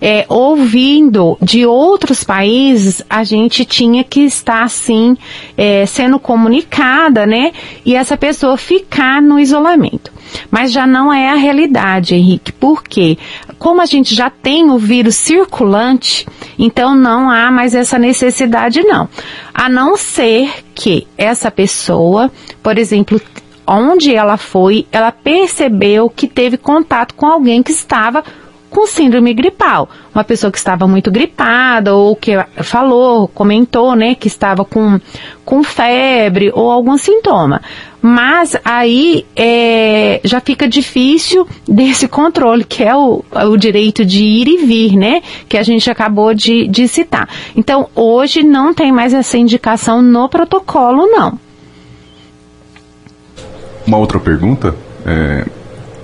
[0.00, 5.16] é, ouvindo de outros países, a gente tinha que estar, assim,
[5.56, 7.52] é, sendo comunicada, né,
[7.84, 10.10] e essa pessoa ficar no isolamento.
[10.50, 13.18] Mas já não é a realidade, Henrique, porque
[13.62, 16.26] como a gente já tem o vírus circulante,
[16.58, 19.08] então não há mais essa necessidade não.
[19.54, 22.28] A não ser que essa pessoa,
[22.60, 23.20] por exemplo,
[23.64, 28.24] onde ela foi, ela percebeu que teve contato com alguém que estava
[28.72, 29.88] com síndrome gripal.
[30.14, 32.32] Uma pessoa que estava muito gripada ou que
[32.62, 34.98] falou, comentou, né, que estava com,
[35.44, 37.60] com febre ou algum sintoma.
[38.00, 44.48] Mas aí é, já fica difícil desse controle, que é o, o direito de ir
[44.48, 45.22] e vir, né?
[45.48, 47.28] Que a gente acabou de, de citar.
[47.54, 51.38] Então, hoje não tem mais essa indicação no protocolo, não.
[53.86, 54.74] Uma outra pergunta,
[55.06, 55.46] é,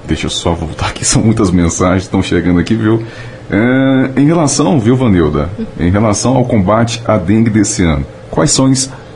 [0.08, 3.04] deixa eu só voltar aqui, são muitas mensagens que estão chegando aqui, viu?
[3.50, 8.70] É, em relação, viu, Vanilda, em relação ao combate à dengue desse ano, quais são,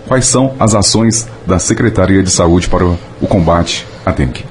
[0.06, 4.44] quais são as ações da Secretaria de Saúde para o, o combate à dengue?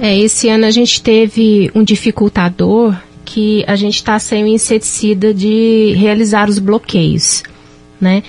[0.00, 5.32] É, esse ano a gente teve um dificultador que a gente está sem o inseticida
[5.32, 7.42] de realizar os bloqueios,
[8.00, 8.22] né?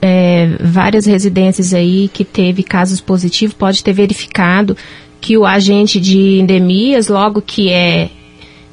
[0.00, 4.74] É, várias residências aí que teve casos positivos pode ter verificado
[5.22, 8.10] que o agente de endemias, logo que é,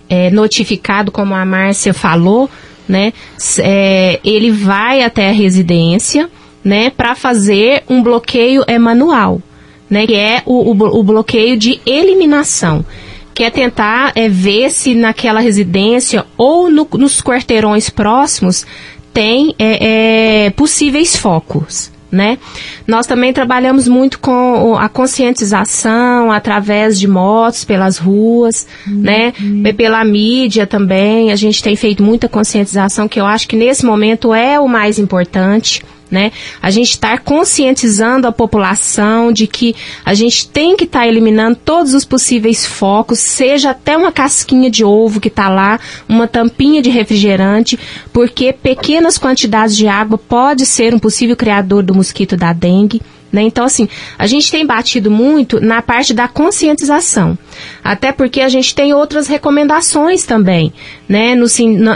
[0.10, 2.50] é notificado, como a Márcia falou,
[2.88, 3.14] né,
[3.60, 6.28] é, ele vai até a residência,
[6.64, 9.40] né, para fazer um bloqueio é manual,
[9.88, 12.84] né, que é o, o, o bloqueio de eliminação
[13.32, 18.66] que é tentar é, ver se naquela residência ou no, nos quarteirões próximos
[19.14, 21.90] tem é, é, possíveis focos.
[22.12, 22.40] Né?
[22.88, 29.02] Nós também trabalhamos muito com a conscientização através de motos pelas ruas, uhum.
[29.02, 29.34] né?
[29.78, 31.32] Pela mídia também.
[31.32, 34.98] A gente tem feito muita conscientização que eu acho que nesse momento é o mais
[34.98, 36.32] importante né?
[36.62, 41.58] A gente estar conscientizando a população de que a gente tem que estar tá eliminando
[41.64, 46.82] todos os possíveis focos, seja até uma casquinha de ovo que está lá, uma tampinha
[46.82, 47.80] de refrigerante,
[48.12, 53.02] porque pequenas quantidades de água pode ser um possível criador do mosquito da dengue.
[53.32, 53.44] Né?
[53.44, 53.88] Então, assim,
[54.18, 57.38] a gente tem batido muito na parte da conscientização.
[57.84, 60.74] Até porque a gente tem outras recomendações também,
[61.08, 61.36] né?
[61.36, 61.46] No,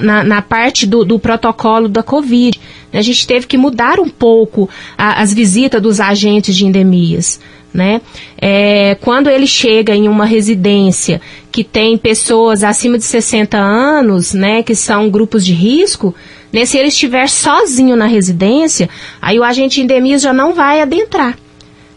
[0.01, 2.59] na, na parte do, do protocolo da Covid.
[2.91, 7.39] A gente teve que mudar um pouco a, as visitas dos agentes de endemias.
[7.73, 8.01] Né?
[8.39, 11.19] É, quando ele chega em uma residência
[11.51, 16.13] que tem pessoas acima de 60 anos, né, que são grupos de risco,
[16.53, 18.87] né, se ele estiver sozinho na residência,
[19.19, 21.35] aí o agente de endemias já não vai adentrar.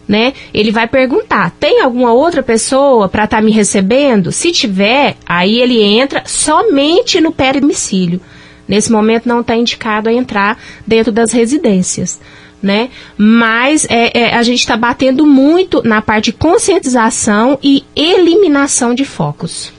[0.09, 0.33] Né?
[0.55, 4.33] Ele vai perguntar: tem alguma outra pessoa para estar tá me recebendo?
[4.33, 8.21] Se tiver, aí ele entra somente no domicílio.
[8.67, 12.19] Nesse momento não está indicado a entrar dentro das residências.
[12.63, 12.89] Né?
[13.17, 19.05] Mas é, é, a gente está batendo muito na parte de conscientização e eliminação de
[19.05, 19.76] focos.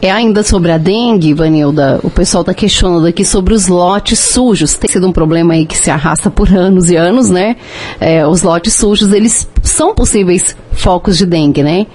[0.00, 4.74] É ainda sobre a dengue, Vanilda, o pessoal está questionando aqui sobre os lotes sujos.
[4.74, 7.56] Tem sido um problema aí que se arrasta por anos e anos, né?
[7.98, 11.86] É, os lotes sujos, eles são possíveis focos de dengue, né?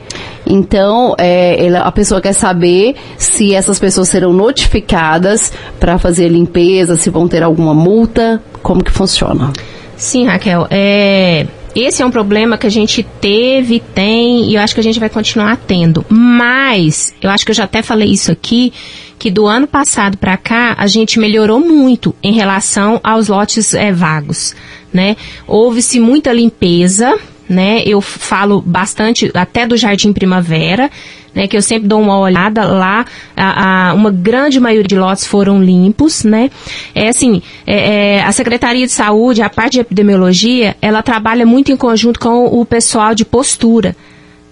[0.46, 7.10] Então, é, a pessoa quer saber se essas pessoas serão notificadas para fazer limpeza, se
[7.10, 9.54] vão ter alguma multa, como que funciona?
[9.96, 10.68] Sim, Raquel.
[10.70, 14.84] É, esse é um problema que a gente teve, tem e eu acho que a
[14.84, 16.06] gente vai continuar tendo.
[16.10, 18.72] Mas, eu acho que eu já até falei isso aqui,
[19.18, 23.92] que do ano passado para cá a gente melhorou muito em relação aos lotes é,
[23.92, 24.56] vagos,
[24.94, 25.16] né?
[25.48, 27.18] Houve-se muita limpeza,
[27.50, 27.82] né?
[27.86, 30.92] Eu falo bastante até do Jardim Primavera,
[31.34, 31.48] né?
[31.48, 35.64] Que eu sempre dou uma olhada lá, a, a uma grande maioria de lotes foram
[35.64, 36.50] limpos, né?
[36.94, 41.72] É assim, é, é, a Secretaria de Saúde, a parte de epidemiologia, ela trabalha muito
[41.72, 43.96] em conjunto com o pessoal de postura,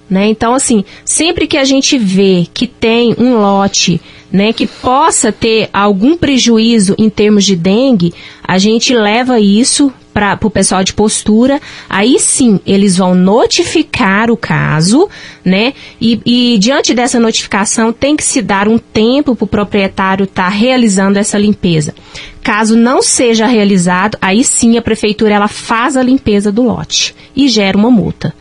[0.09, 0.27] né?
[0.27, 4.01] Então, assim, sempre que a gente vê que tem um lote
[4.31, 9.91] né, que possa ter algum prejuízo em termos de dengue, a gente leva isso
[10.37, 11.59] para o pessoal de postura,
[11.89, 15.09] aí sim eles vão notificar o caso,
[15.43, 15.73] né?
[15.99, 20.43] E, e diante dessa notificação tem que se dar um tempo para o proprietário estar
[20.43, 21.95] tá realizando essa limpeza.
[22.43, 27.47] Caso não seja realizado, aí sim a prefeitura ela faz a limpeza do lote e
[27.47, 28.31] gera uma multa,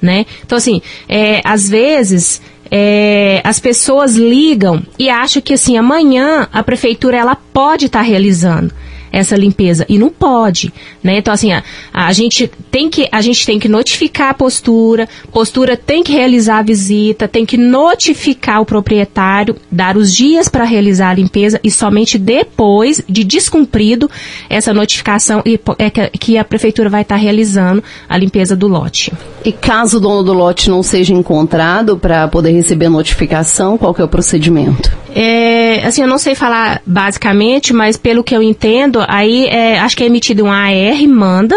[0.00, 0.26] né?
[0.44, 6.62] Então assim, é, às vezes é, as pessoas ligam e acham que assim amanhã a
[6.62, 8.72] prefeitura ela pode estar tá realizando
[9.14, 11.18] essa limpeza e não pode, né?
[11.18, 11.62] Então assim, a,
[11.92, 16.58] a, gente tem que a gente tem que notificar a postura, postura tem que realizar
[16.58, 21.70] a visita, tem que notificar o proprietário, dar os dias para realizar a limpeza e
[21.70, 24.10] somente depois de descumprido
[24.50, 29.12] essa notificação e, é que, a prefeitura vai estar tá realizando a limpeza do lote.
[29.44, 33.94] E caso o dono do lote não seja encontrado para poder receber a notificação, qual
[33.94, 35.03] que é o procedimento?
[35.16, 39.96] É, assim, eu não sei falar basicamente, mas pelo que eu entendo, aí é, acho
[39.96, 41.54] que é emitido um AR, manda,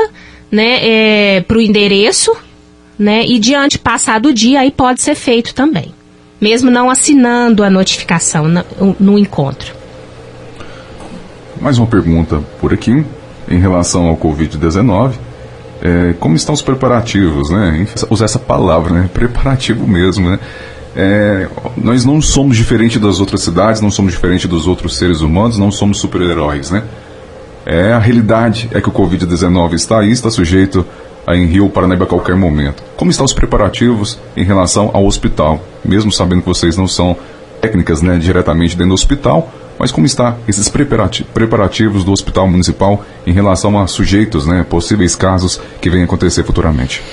[0.51, 0.78] né,
[1.38, 2.32] é, para o endereço,
[2.99, 5.91] né, e diante passado o dia, aí pode ser feito também,
[6.39, 9.74] mesmo não assinando a notificação no, no encontro.
[11.60, 13.03] Mais uma pergunta por aqui,
[13.49, 15.14] em relação ao Covid-19.
[15.82, 17.88] É, como estão os preparativos, né?
[18.10, 19.10] Usar essa palavra, né?
[19.14, 20.39] Preparativo mesmo, né?
[21.00, 25.60] É, nós não somos diferentes das outras cidades, não somos diferentes dos outros seres humanos,
[25.60, 26.84] não somos super-heróis, né?
[27.68, 30.84] É, a realidade é que o Covid-19 está aí, está sujeito
[31.28, 32.82] a Rio Paranaíba a qualquer momento.
[32.95, 35.62] Como estão os preparativos em relação ao hospital?
[35.86, 37.16] Mesmo sabendo que vocês não são
[37.62, 40.68] técnicas né, diretamente dentro do hospital, mas como está esses
[41.34, 47.04] preparativos do Hospital Municipal em relação a sujeitos, né, possíveis casos que venham acontecer futuramente?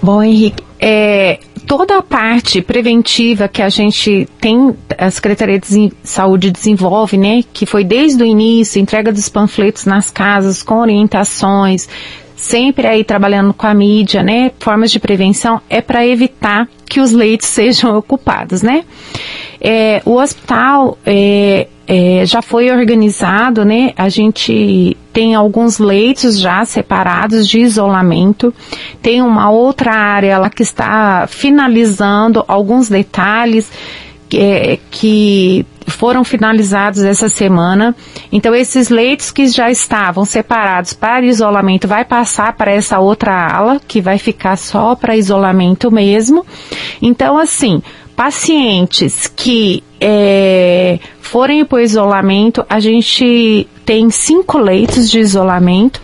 [0.00, 6.50] Bom, Henrique, é, toda a parte preventiva que a gente tem, a Secretaria de Saúde
[6.50, 11.88] desenvolve, né, que foi desde o início, entrega dos panfletos nas casas com orientações,
[12.36, 17.12] sempre aí trabalhando com a mídia, né, formas de prevenção, é para evitar que os
[17.12, 18.84] leitos sejam ocupados, né.
[19.64, 23.92] É, o hospital é, é, já foi organizado, né?
[23.96, 28.52] A gente tem alguns leitos já separados de isolamento.
[29.00, 33.70] Tem uma outra área lá que está finalizando alguns detalhes
[34.34, 37.94] é, que foram finalizados essa semana.
[38.30, 43.80] Então, esses leitos que já estavam separados para isolamento vai passar para essa outra ala,
[43.86, 46.46] que vai ficar só para isolamento mesmo.
[47.00, 47.82] Então, assim,
[48.16, 56.00] pacientes que é, forem para o isolamento, a gente tem cinco leitos de isolamento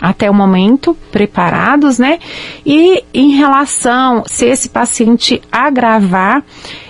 [0.00, 2.20] até o momento preparados, né?
[2.64, 6.44] E em relação se esse paciente agravar,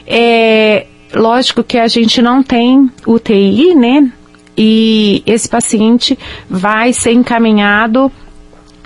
[0.06, 4.12] é lógico que a gente não tem UTI, né?
[4.56, 6.18] E esse paciente
[6.50, 8.12] vai ser encaminhado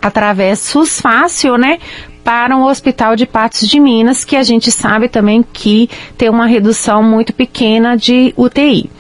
[0.03, 1.79] através SUS fácil, né,
[2.25, 6.47] para um hospital de Patos de Minas, que a gente sabe também que tem uma
[6.47, 8.91] redução muito pequena de UTI.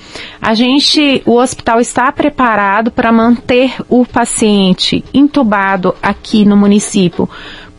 [0.40, 7.28] A gente, o hospital está preparado para manter o paciente entubado aqui no município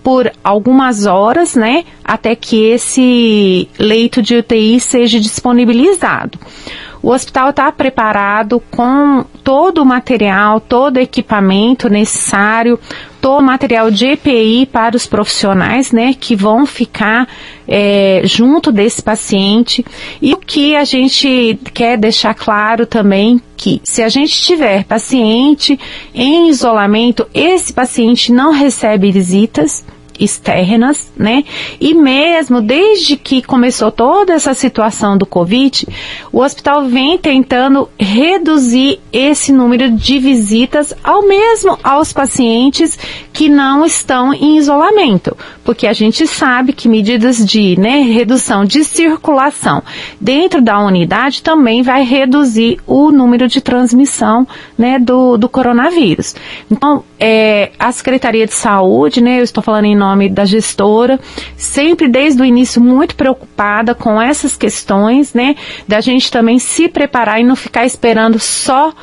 [0.03, 6.37] por algumas horas, né, até que esse leito de UTI seja disponibilizado.
[7.01, 12.79] O hospital está preparado com todo o material, todo o equipamento necessário,
[13.29, 17.27] o material de EPI para os profissionais, né, que vão ficar
[17.67, 19.85] é, junto desse paciente.
[20.21, 25.79] E o que a gente quer deixar claro também que se a gente tiver paciente
[26.13, 29.85] em isolamento, esse paciente não recebe visitas
[30.19, 31.43] externas, né?
[31.79, 35.87] E mesmo desde que começou toda essa situação do Covid,
[36.31, 42.97] o hospital vem tentando reduzir esse número de visitas ao mesmo aos pacientes
[43.31, 48.83] que não estão em isolamento, porque a gente sabe que medidas de né, redução de
[48.83, 49.81] circulação
[50.21, 54.47] dentro da unidade também vai reduzir o número de transmissão
[54.77, 56.35] né, do, do coronavírus.
[56.69, 61.19] Então, é, a Secretaria de Saúde, né, eu estou falando em nome da gestora,
[61.55, 65.55] sempre desde o início muito preocupada com essas questões, né,
[65.87, 68.93] da gente também se preparar e não ficar esperando só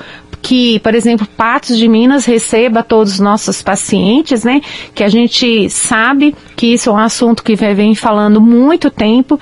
[0.42, 4.62] que, por exemplo, Patos de Minas receba todos os nossos pacientes, né?
[4.94, 9.38] Que a gente sabe que isso é um assunto que vem falando muito tempo,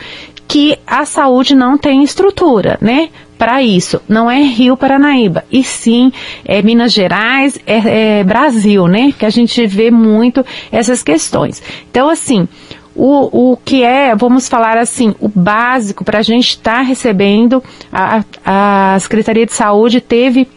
[0.48, 3.10] que a saúde não tem estrutura, né?
[3.38, 4.02] Para isso.
[4.08, 6.12] Não é Rio Paranaíba, e sim
[6.44, 9.12] é Minas Gerais, é, é Brasil, né?
[9.16, 11.62] Que a gente vê muito essas questões.
[11.88, 12.48] Então, assim,
[12.94, 17.62] o, o que é, vamos falar assim, o básico para a gente estar tá recebendo,
[17.92, 20.48] a, a Secretaria de Saúde teve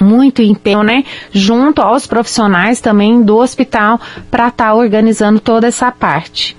[0.00, 5.92] muito empenho, né, junto aos profissionais também do hospital para estar tá organizando toda essa
[5.92, 6.56] parte.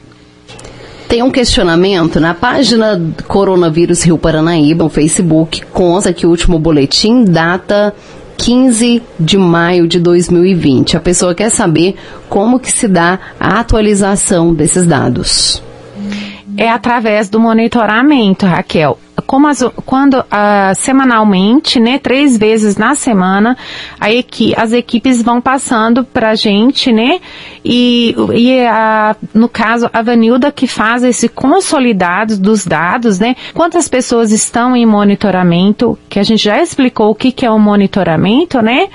[1.08, 7.24] Tem um questionamento na página Coronavírus Rio Paranaíba, no Facebook, consta que o último boletim
[7.24, 7.94] data
[8.38, 10.98] 15 de maio de 2020.
[10.98, 11.96] A pessoa quer saber
[12.28, 15.64] como que se dá a atualização desses dados.
[16.58, 23.58] É através do monitoramento, Raquel como as, quando uh, semanalmente, né, três vezes na semana,
[24.00, 27.20] a equi, as equipes vão passando para a gente, né,
[27.64, 33.88] e, e a, no caso a Vanilda que faz esse consolidado dos dados, né, quantas
[33.88, 38.62] pessoas estão em monitoramento, que a gente já explicou o que, que é o monitoramento,
[38.62, 38.88] né,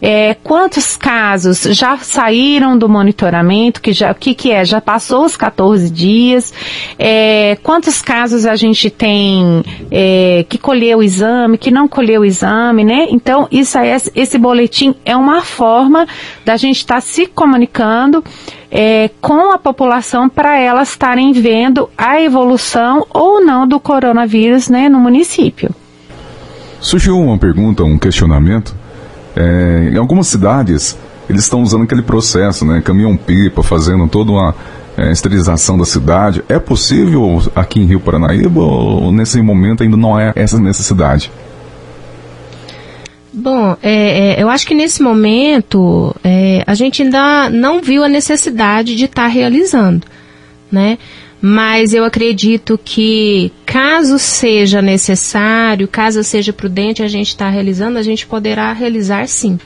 [0.00, 5.24] é, quantos casos já saíram do monitoramento, que já, o que, que é, já passou
[5.24, 6.52] os 14 dias,
[6.98, 12.24] é, quantos casos a gente tem é, que colheu o exame, que não colheu o
[12.24, 13.06] exame, né?
[13.10, 16.06] Então, isso aí, esse boletim é uma forma
[16.44, 18.22] da gente estar tá se comunicando
[18.70, 24.88] é, com a população para elas estarem vendo a evolução ou não do coronavírus né,
[24.88, 25.70] no município.
[26.80, 28.74] Surgiu uma pergunta, um questionamento.
[29.34, 30.98] É, em algumas cidades,
[31.28, 32.80] eles estão usando aquele processo, né?
[32.80, 34.54] Caminhão-pipa, fazendo toda uma
[34.96, 36.42] é, esterilização da cidade.
[36.48, 41.30] É possível aqui em Rio Paranaíba ou nesse momento ainda não é essa necessidade?
[43.32, 48.08] Bom, é, é, eu acho que nesse momento é, a gente ainda não viu a
[48.08, 50.06] necessidade de estar tá realizando,
[50.72, 50.96] né?
[51.40, 57.98] Mas eu acredito que caso seja necessário, caso seja prudente a gente estar tá realizando,
[57.98, 59.58] a gente poderá realizar sim,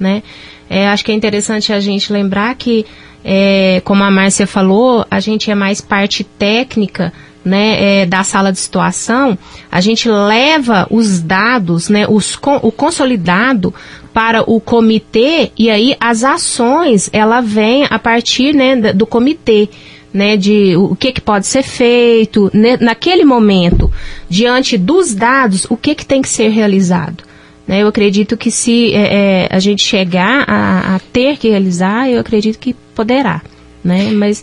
[0.00, 0.22] né?
[0.70, 2.86] É, acho que é interessante a gente lembrar que
[3.24, 7.12] é, como a Márcia falou, a gente é mais parte técnica,
[7.44, 9.36] né, é, da sala de situação,
[9.70, 13.74] a gente leva os dados, né, os, o consolidado
[14.12, 19.68] para o comitê e aí as ações ela vem a partir né, do comitê.
[20.10, 23.92] Né, de o que, que pode ser feito né, naquele momento,
[24.26, 27.27] diante dos dados, o que, que tem que ser realizado.
[27.68, 27.82] Né?
[27.82, 32.18] Eu acredito que se é, é, a gente chegar a, a, ter que realizar, eu
[32.18, 33.42] acredito que poderá,
[33.84, 34.10] né?
[34.10, 34.42] Mas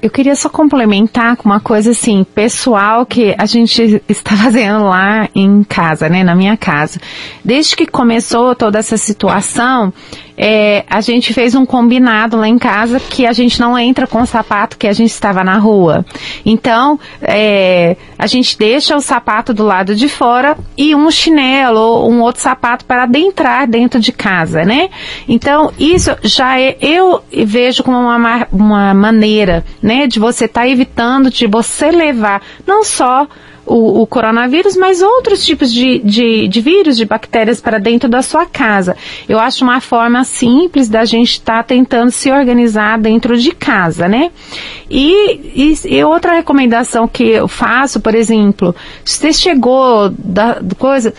[0.00, 5.28] eu queria só complementar com uma coisa assim, pessoal que a gente está fazendo lá
[5.34, 7.00] em casa, né, na minha casa.
[7.44, 9.92] Desde que começou toda essa situação,
[10.36, 14.22] é, a gente fez um combinado lá em casa que a gente não entra com
[14.22, 16.04] o sapato que a gente estava na rua.
[16.44, 22.10] Então, é, a gente deixa o sapato do lado de fora e um chinelo ou
[22.10, 24.90] um outro sapato para adentrar dentro de casa, né?
[25.28, 30.68] Então, isso já é, eu vejo como uma, uma maneira, né, de você estar tá
[30.68, 33.26] evitando de você levar não só
[33.64, 38.22] o, o coronavírus, mas outros tipos de, de, de, vírus, de bactérias para dentro da
[38.22, 38.96] sua casa.
[39.28, 44.08] Eu acho uma forma simples da gente estar tá tentando se organizar dentro de casa,
[44.08, 44.30] né?
[44.90, 51.14] E, e, e, outra recomendação que eu faço, por exemplo, se você chegou da coisa,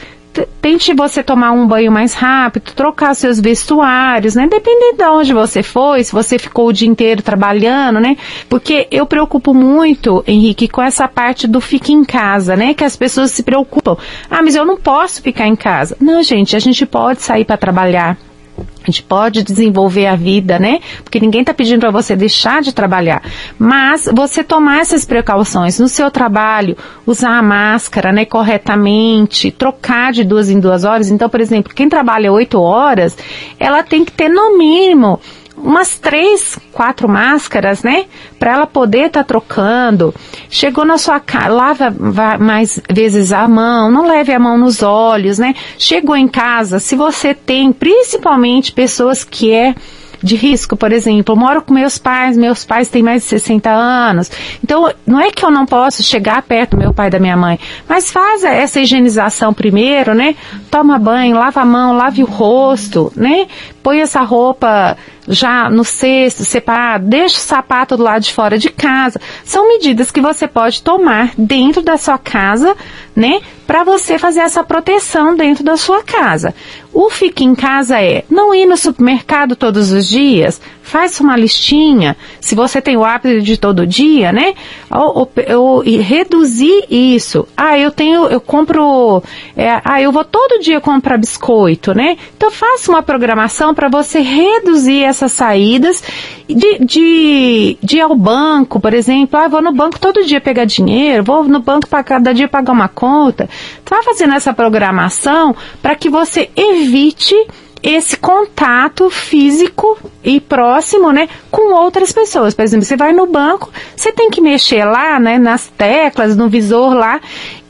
[0.62, 4.48] tente você tomar um banho mais rápido, trocar seus vestuários, né?
[4.48, 8.18] Dependendo de onde você foi, se você ficou o dia inteiro trabalhando, né?
[8.50, 12.74] Porque eu preocupo muito, Henrique, com essa parte do fique em casa, né?
[12.74, 13.98] Que as pessoas se preocupam.
[14.30, 15.96] Ah, mas eu não posso ficar em casa.
[16.00, 18.18] Não, gente, a gente pode sair para trabalhar.
[18.58, 20.80] A gente pode desenvolver a vida, né?
[21.04, 23.24] Porque ninguém está pedindo para você deixar de trabalhar.
[23.58, 30.24] Mas você tomar essas precauções no seu trabalho, usar a máscara, né, corretamente, trocar de
[30.24, 31.10] duas em duas horas.
[31.10, 33.18] Então, por exemplo, quem trabalha oito horas,
[33.58, 35.20] ela tem que ter no mínimo
[35.58, 38.06] umas três, quatro máscaras, né?
[38.38, 40.14] Para ela poder estar tá trocando.
[40.49, 41.91] Chegou na sua casa, lava
[42.39, 45.56] mais vezes a mão, não leve a mão nos olhos, né?
[45.78, 49.76] Chegou em casa, se você tem, principalmente pessoas que é
[50.24, 54.32] de risco, por exemplo, moro com meus pais, meus pais têm mais de 60 anos.
[54.64, 57.36] Então, não é que eu não posso chegar perto do meu pai e da minha
[57.36, 60.36] mãe, mas faz essa higienização primeiro, né?
[60.72, 63.47] Toma banho, lava a mão, lave o rosto, né?
[63.84, 68.70] Põe essa roupa já no cesto, separado, deixa o sapato do lado de fora de
[68.70, 69.20] casa.
[69.44, 72.76] São medidas que você pode tomar dentro da sua casa,
[73.16, 73.42] né?
[73.68, 76.56] Para você fazer essa proteção dentro da sua casa.
[76.94, 82.16] O fique em casa é não ir no supermercado todos os dias, faz uma listinha,
[82.40, 84.54] se você tem o hábito de todo dia, né?
[84.92, 87.48] Ou, ou, ou reduzir isso.
[87.56, 89.24] Ah, eu tenho, eu compro,
[89.56, 92.18] é, ah, eu vou todo dia comprar biscoito, né?
[92.36, 96.04] Então faça uma programação para você reduzir essas saídas
[96.48, 99.40] de, de, de ir ao banco, por exemplo.
[99.40, 102.74] Ah, vou no banco todo dia pegar dinheiro, vou no banco para cada dia pagar
[102.74, 103.50] uma conta.
[103.82, 107.36] Então, vai fazendo essa programação para que você evite
[107.84, 112.54] esse contato físico e próximo, né, com outras pessoas.
[112.54, 116.48] Por exemplo, você vai no banco, você tem que mexer lá, né, nas teclas, no
[116.48, 117.20] visor lá,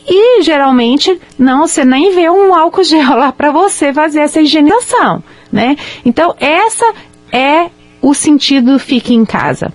[0.07, 5.23] e geralmente não, você nem vê um álcool gel lá para você fazer essa higienização,
[5.51, 5.75] né?
[6.05, 6.93] Então, essa
[7.31, 9.73] é o sentido fique em casa.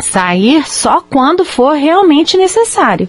[0.00, 3.08] Sair só quando for realmente necessário.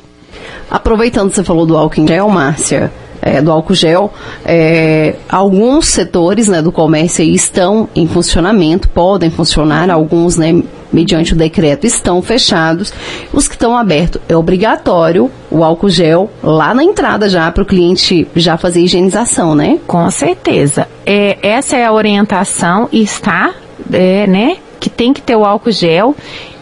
[0.70, 2.92] Aproveitando que você falou do álcool em gel, Márcia,
[3.22, 4.12] é, do álcool gel,
[4.44, 11.36] é, alguns setores né, do comércio estão em funcionamento, podem funcionar, alguns, né, mediante o
[11.36, 12.94] decreto, estão fechados.
[13.32, 17.66] Os que estão abertos, é obrigatório o álcool gel lá na entrada já para o
[17.66, 19.80] cliente já fazer higienização, né?
[19.88, 20.88] Com certeza.
[21.06, 23.54] É, essa é a orientação e está,
[23.92, 26.16] é, né, que tem que ter o álcool gel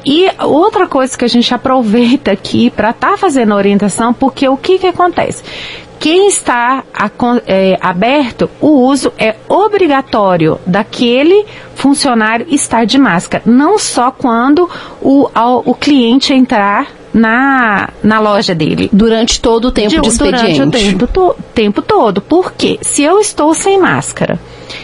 [0.05, 4.47] e outra coisa que a gente aproveita aqui para estar tá fazendo a orientação, porque
[4.47, 5.43] o que, que acontece?
[5.99, 7.11] Quem está a,
[7.45, 11.45] é, aberto, o uso é obrigatório daquele
[11.75, 14.69] funcionário estar de máscara, não só quando
[15.01, 18.89] o, ao, o cliente entrar na, na loja dele.
[18.93, 20.53] Durante todo o tempo de, de expediente.
[20.53, 22.21] Durante o tempo, to, tempo todo.
[22.21, 24.39] Porque se eu estou sem máscara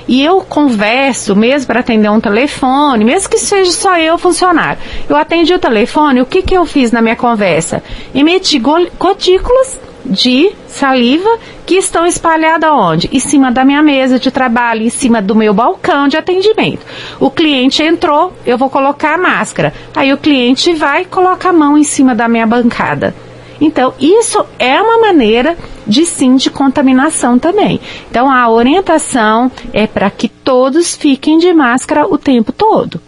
[0.07, 5.15] e eu converso, mesmo para atender um telefone, mesmo que seja só eu funcionário, eu
[5.15, 7.81] atendi o telefone, o que, que eu fiz na minha conversa?
[8.13, 11.29] Emiti gotículas de saliva
[11.65, 13.09] que estão espalhadas onde?
[13.11, 16.85] Em cima da minha mesa de trabalho, em cima do meu balcão de atendimento.
[17.19, 19.73] O cliente entrou, eu vou colocar a máscara.
[19.95, 23.13] Aí o cliente vai colocar a mão em cima da minha bancada.
[23.59, 27.79] Então, isso é uma maneira de sim de contaminação também.
[28.09, 32.99] Então, a orientação é para que todos fiquem de máscara o tempo todo.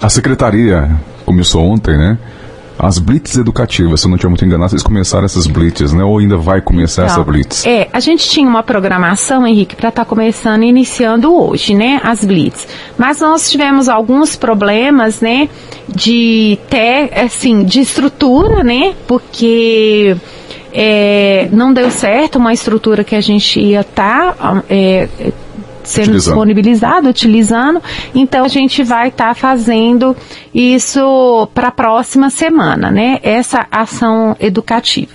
[0.00, 0.90] A secretaria
[1.24, 2.18] começou ontem, né?
[2.82, 6.02] As blitz educativas, se eu não tinha muito enganado, vocês começaram essas blitz, né?
[6.02, 7.64] Ou ainda vai começar então, essa blitz?
[7.64, 12.00] É, a gente tinha uma programação, Henrique, para estar tá começando e iniciando hoje, né?
[12.02, 12.66] As blitz.
[12.98, 15.48] Mas nós tivemos alguns problemas, né?
[15.88, 18.94] De ter, assim, de estrutura, né?
[19.06, 20.16] Porque
[20.72, 25.08] é, não deu certo uma estrutura que a gente ia estar tá, é,
[25.82, 26.34] sendo utilizando.
[26.34, 27.82] disponibilizado, utilizando.
[28.14, 30.16] Então a gente vai estar tá fazendo
[30.54, 33.18] isso para a próxima semana, né?
[33.22, 35.12] Essa ação educativa.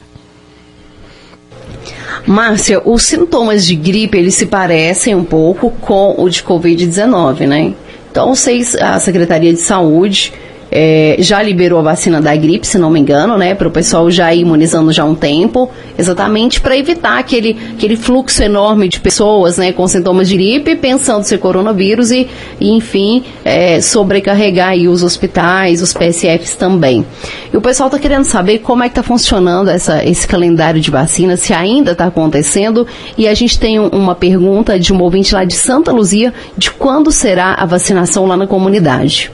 [2.26, 7.74] Márcia, os sintomas de gripe eles se parecem um pouco com o de Covid-19, né?
[8.11, 10.34] Então, vocês, a Secretaria de Saúde
[10.72, 14.09] é, já liberou a vacina da gripe, se não me engano, né, para o pessoal
[14.11, 18.99] já ir imunizando já há um tempo, exatamente para evitar aquele, aquele fluxo enorme de
[18.99, 22.28] pessoas, né, com sintomas de gripe, pensando ser coronavírus e,
[22.59, 27.05] e enfim, é, sobrecarregar aí os hospitais, os PSFs também.
[27.51, 30.91] E o pessoal está querendo saber como é que está funcionando essa, esse calendário de
[30.91, 32.86] vacina, se ainda está acontecendo,
[33.18, 37.11] e a gente tem uma pergunta de um ouvinte lá de Santa Luzia, de quando
[37.11, 39.32] será a vacinação lá na comunidade.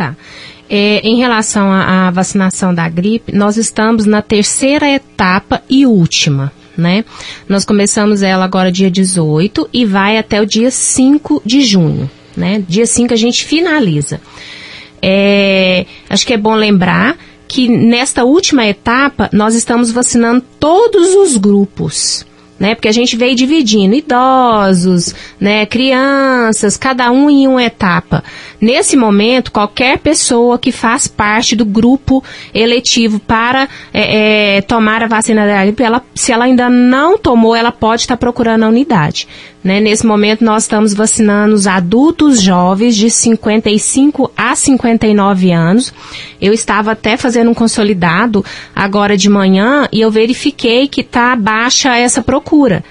[0.00, 0.16] Tá.
[0.70, 6.50] É, em relação à vacinação da gripe, nós estamos na terceira etapa e última.
[6.74, 7.04] Né?
[7.46, 12.10] Nós começamos ela agora dia 18 e vai até o dia 5 de junho.
[12.34, 12.64] Né?
[12.66, 14.22] Dia 5 a gente finaliza.
[15.02, 21.36] É, acho que é bom lembrar que nesta última etapa nós estamos vacinando todos os
[21.36, 22.24] grupos
[22.60, 22.74] né?
[22.74, 28.22] Porque a gente veio dividindo idosos, né, crianças, cada um em uma etapa.
[28.60, 35.06] Nesse momento, qualquer pessoa que faz parte do grupo eletivo para é, é, tomar a
[35.06, 39.26] vacina da gripe, ela, se ela ainda não tomou, ela pode estar procurando a unidade.
[39.62, 39.78] Né?
[39.78, 45.92] Nesse momento, nós estamos vacinando os adultos jovens de 55 a 59 anos.
[46.40, 48.44] Eu estava até fazendo um consolidado
[48.74, 52.82] agora de manhã e eu verifiquei que está baixa essa procura.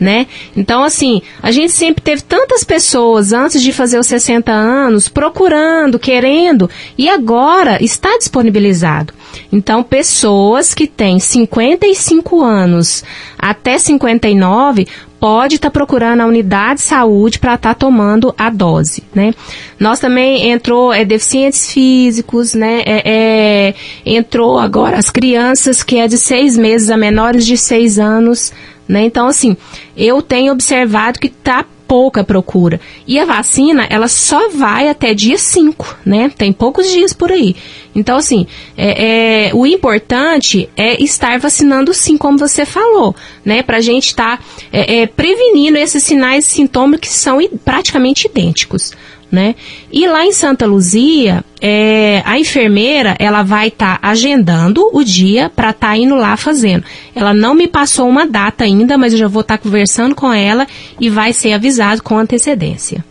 [0.00, 0.26] Né?
[0.56, 6.00] Então, assim, a gente sempre teve tantas pessoas antes de fazer os 60 anos procurando,
[6.00, 6.68] querendo,
[6.98, 9.14] e agora está disponibilizado.
[9.52, 13.04] Então, pessoas que têm 55 anos
[13.38, 14.88] até 59
[15.24, 19.32] pode estar tá procurando a unidade de saúde para estar tá tomando a dose, né?
[19.80, 22.82] Nós também entrou é, deficientes físicos, né?
[22.84, 27.98] É, é, entrou agora as crianças que é de seis meses a menores de seis
[27.98, 28.52] anos,
[28.86, 29.06] né?
[29.06, 29.56] Então, assim,
[29.96, 31.64] eu tenho observado que está
[31.94, 32.80] pouca procura.
[33.06, 36.28] E a vacina, ela só vai até dia 5, né?
[36.36, 37.54] Tem poucos dias por aí.
[37.94, 43.14] Então, assim, é, é, o importante é estar vacinando sim, como você falou,
[43.44, 43.62] né?
[43.62, 48.90] Pra gente estar tá, é, é, prevenindo esses sinais e sintomas que são praticamente idênticos
[49.34, 49.54] né?
[49.92, 55.50] E lá em Santa Luzia, é, a enfermeira ela vai estar tá agendando o dia
[55.54, 56.84] para estar tá indo lá fazendo.
[57.14, 60.32] Ela não me passou uma data ainda, mas eu já vou estar tá conversando com
[60.32, 60.66] ela
[61.00, 63.04] e vai ser avisado com antecedência.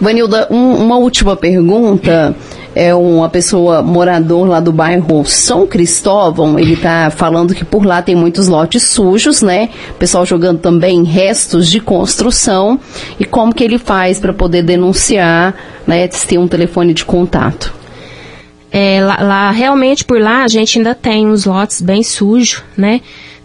[0.00, 2.36] Vanilda, um, uma última pergunta
[2.94, 6.58] uma pessoa morador lá do bairro São Cristóvão.
[6.58, 9.70] Ele está falando que por lá tem muitos lotes sujos, né?
[9.98, 12.78] Pessoal jogando também restos de construção.
[13.18, 15.54] E como que ele faz para poder denunciar,
[15.86, 16.08] né?
[16.10, 17.74] Se tem um telefone de contato.
[18.72, 23.00] É, lá, lá, realmente por lá a gente ainda tem uns lotes bem sujos, né?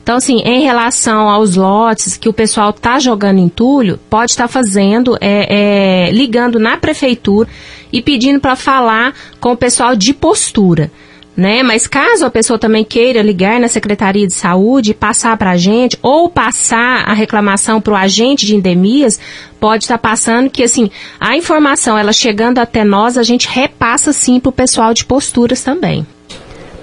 [0.06, 4.48] Então, assim, em relação aos lotes que o pessoal está jogando entulho, pode estar tá
[4.48, 7.50] fazendo, é, é, ligando na prefeitura
[7.92, 10.92] e pedindo para falar com o pessoal de postura.
[11.36, 11.64] Né?
[11.64, 15.58] Mas caso a pessoa também queira ligar na Secretaria de Saúde e passar para a
[15.58, 19.20] gente, ou passar a reclamação para o agente de endemias,
[19.60, 24.14] pode estar tá passando que, assim, a informação, ela chegando até nós, a gente repassa,
[24.14, 26.06] sim, para o pessoal de posturas também.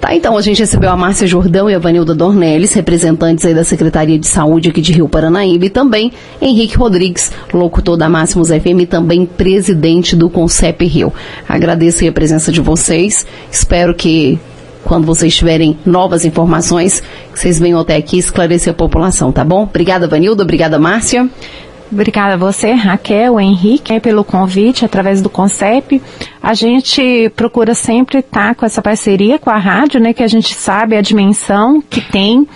[0.03, 3.63] Tá, então a gente recebeu a Márcia Jordão e a Vanilda Dornelles, representantes aí da
[3.63, 8.81] Secretaria de Saúde aqui de Rio Paranaíba, e também Henrique Rodrigues, locutor da Máximos FM
[8.81, 11.13] e também presidente do Concep Rio.
[11.47, 14.37] Agradeço a presença de vocês, espero que
[14.83, 17.01] quando vocês tiverem novas informações,
[17.33, 19.63] vocês venham até aqui esclarecer a população, tá bom?
[19.63, 21.29] Obrigada, Vanilda, obrigada, Márcia.
[21.93, 26.01] Obrigada a você, Raquel, Henrique, pelo convite através do CONCEP.
[26.41, 30.55] A gente procura sempre estar com essa parceria com a rádio, né, que a gente
[30.55, 32.47] sabe a dimensão que tem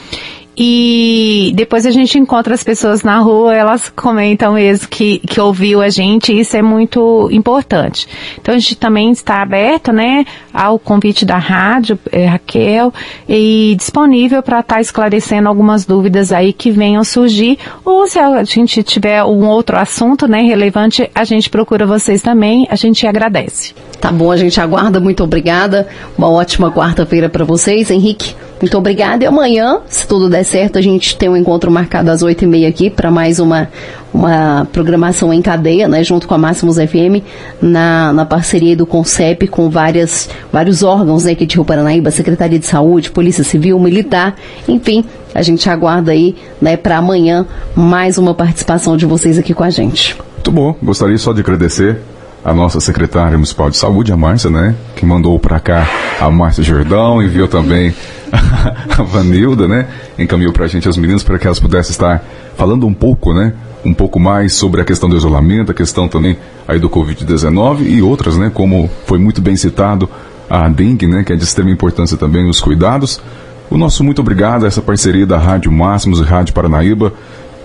[0.57, 5.81] e depois a gente encontra as pessoas na rua, elas comentam mesmo que, que ouviu
[5.81, 8.07] a gente, e isso é muito importante.
[8.41, 12.91] Então a gente também está aberto, né, ao convite da rádio, é, Raquel,
[13.29, 18.43] e disponível para estar tá esclarecendo algumas dúvidas aí que venham surgir, ou se a
[18.43, 23.75] gente tiver um outro assunto, né, relevante, a gente procura vocês também, a gente agradece.
[23.99, 25.87] Tá bom, a gente aguarda, muito obrigada.
[26.17, 28.35] Uma ótima quarta-feira para vocês, Henrique.
[28.61, 29.23] Muito obrigada.
[29.23, 32.47] E amanhã, se tudo der certo, a gente tem um encontro marcado às oito e
[32.47, 33.69] meia aqui para mais uma,
[34.13, 37.23] uma programação em cadeia, né, junto com a Máximos FM,
[37.61, 42.57] na, na parceria do CONCEP com várias, vários órgãos né, aqui de Rio Paranaíba, Secretaria
[42.57, 44.35] de Saúde, Polícia Civil, Militar,
[44.67, 47.45] enfim, a gente aguarda aí né, para amanhã
[47.75, 50.15] mais uma participação de vocês aqui com a gente.
[50.35, 50.75] Muito bom.
[50.81, 51.99] Gostaria só de agradecer
[52.43, 54.75] a nossa secretária municipal de saúde, a Márcia, né?
[54.95, 55.87] Que mandou para cá
[56.19, 57.93] a Márcia Jordão, enviou também
[58.31, 59.87] a Vanilda, né?
[60.17, 62.23] Encaminhou para a gente as meninas para que elas pudessem estar
[62.55, 63.53] falando um pouco, né?
[63.83, 68.01] Um pouco mais sobre a questão do isolamento, a questão também aí do Covid-19 e
[68.01, 68.51] outras, né?
[68.53, 70.09] Como foi muito bem citado,
[70.49, 71.23] a dengue, né?
[71.23, 73.21] Que é de extrema importância também, os cuidados.
[73.69, 77.11] O nosso muito obrigado a essa parceria da Rádio Máximos e Rádio Paranaíba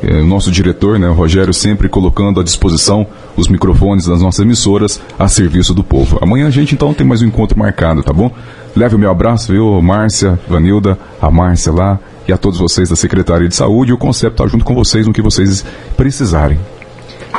[0.03, 5.01] o nosso diretor, né, o Rogério, sempre colocando à disposição os microfones das nossas emissoras
[5.19, 6.19] a serviço do povo.
[6.21, 8.31] Amanhã a gente então tem mais um encontro marcado, tá bom?
[8.75, 12.97] Leve o meu abraço, viu, Márcia, Vanilda, a Márcia lá e a todos vocês da
[12.97, 13.93] Secretaria de Saúde.
[13.93, 15.65] O conceito está junto com vocês no que vocês
[15.97, 16.59] precisarem.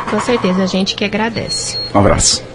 [0.09, 1.77] Com certeza, a gente que agradece.
[1.93, 2.52] Um abraço.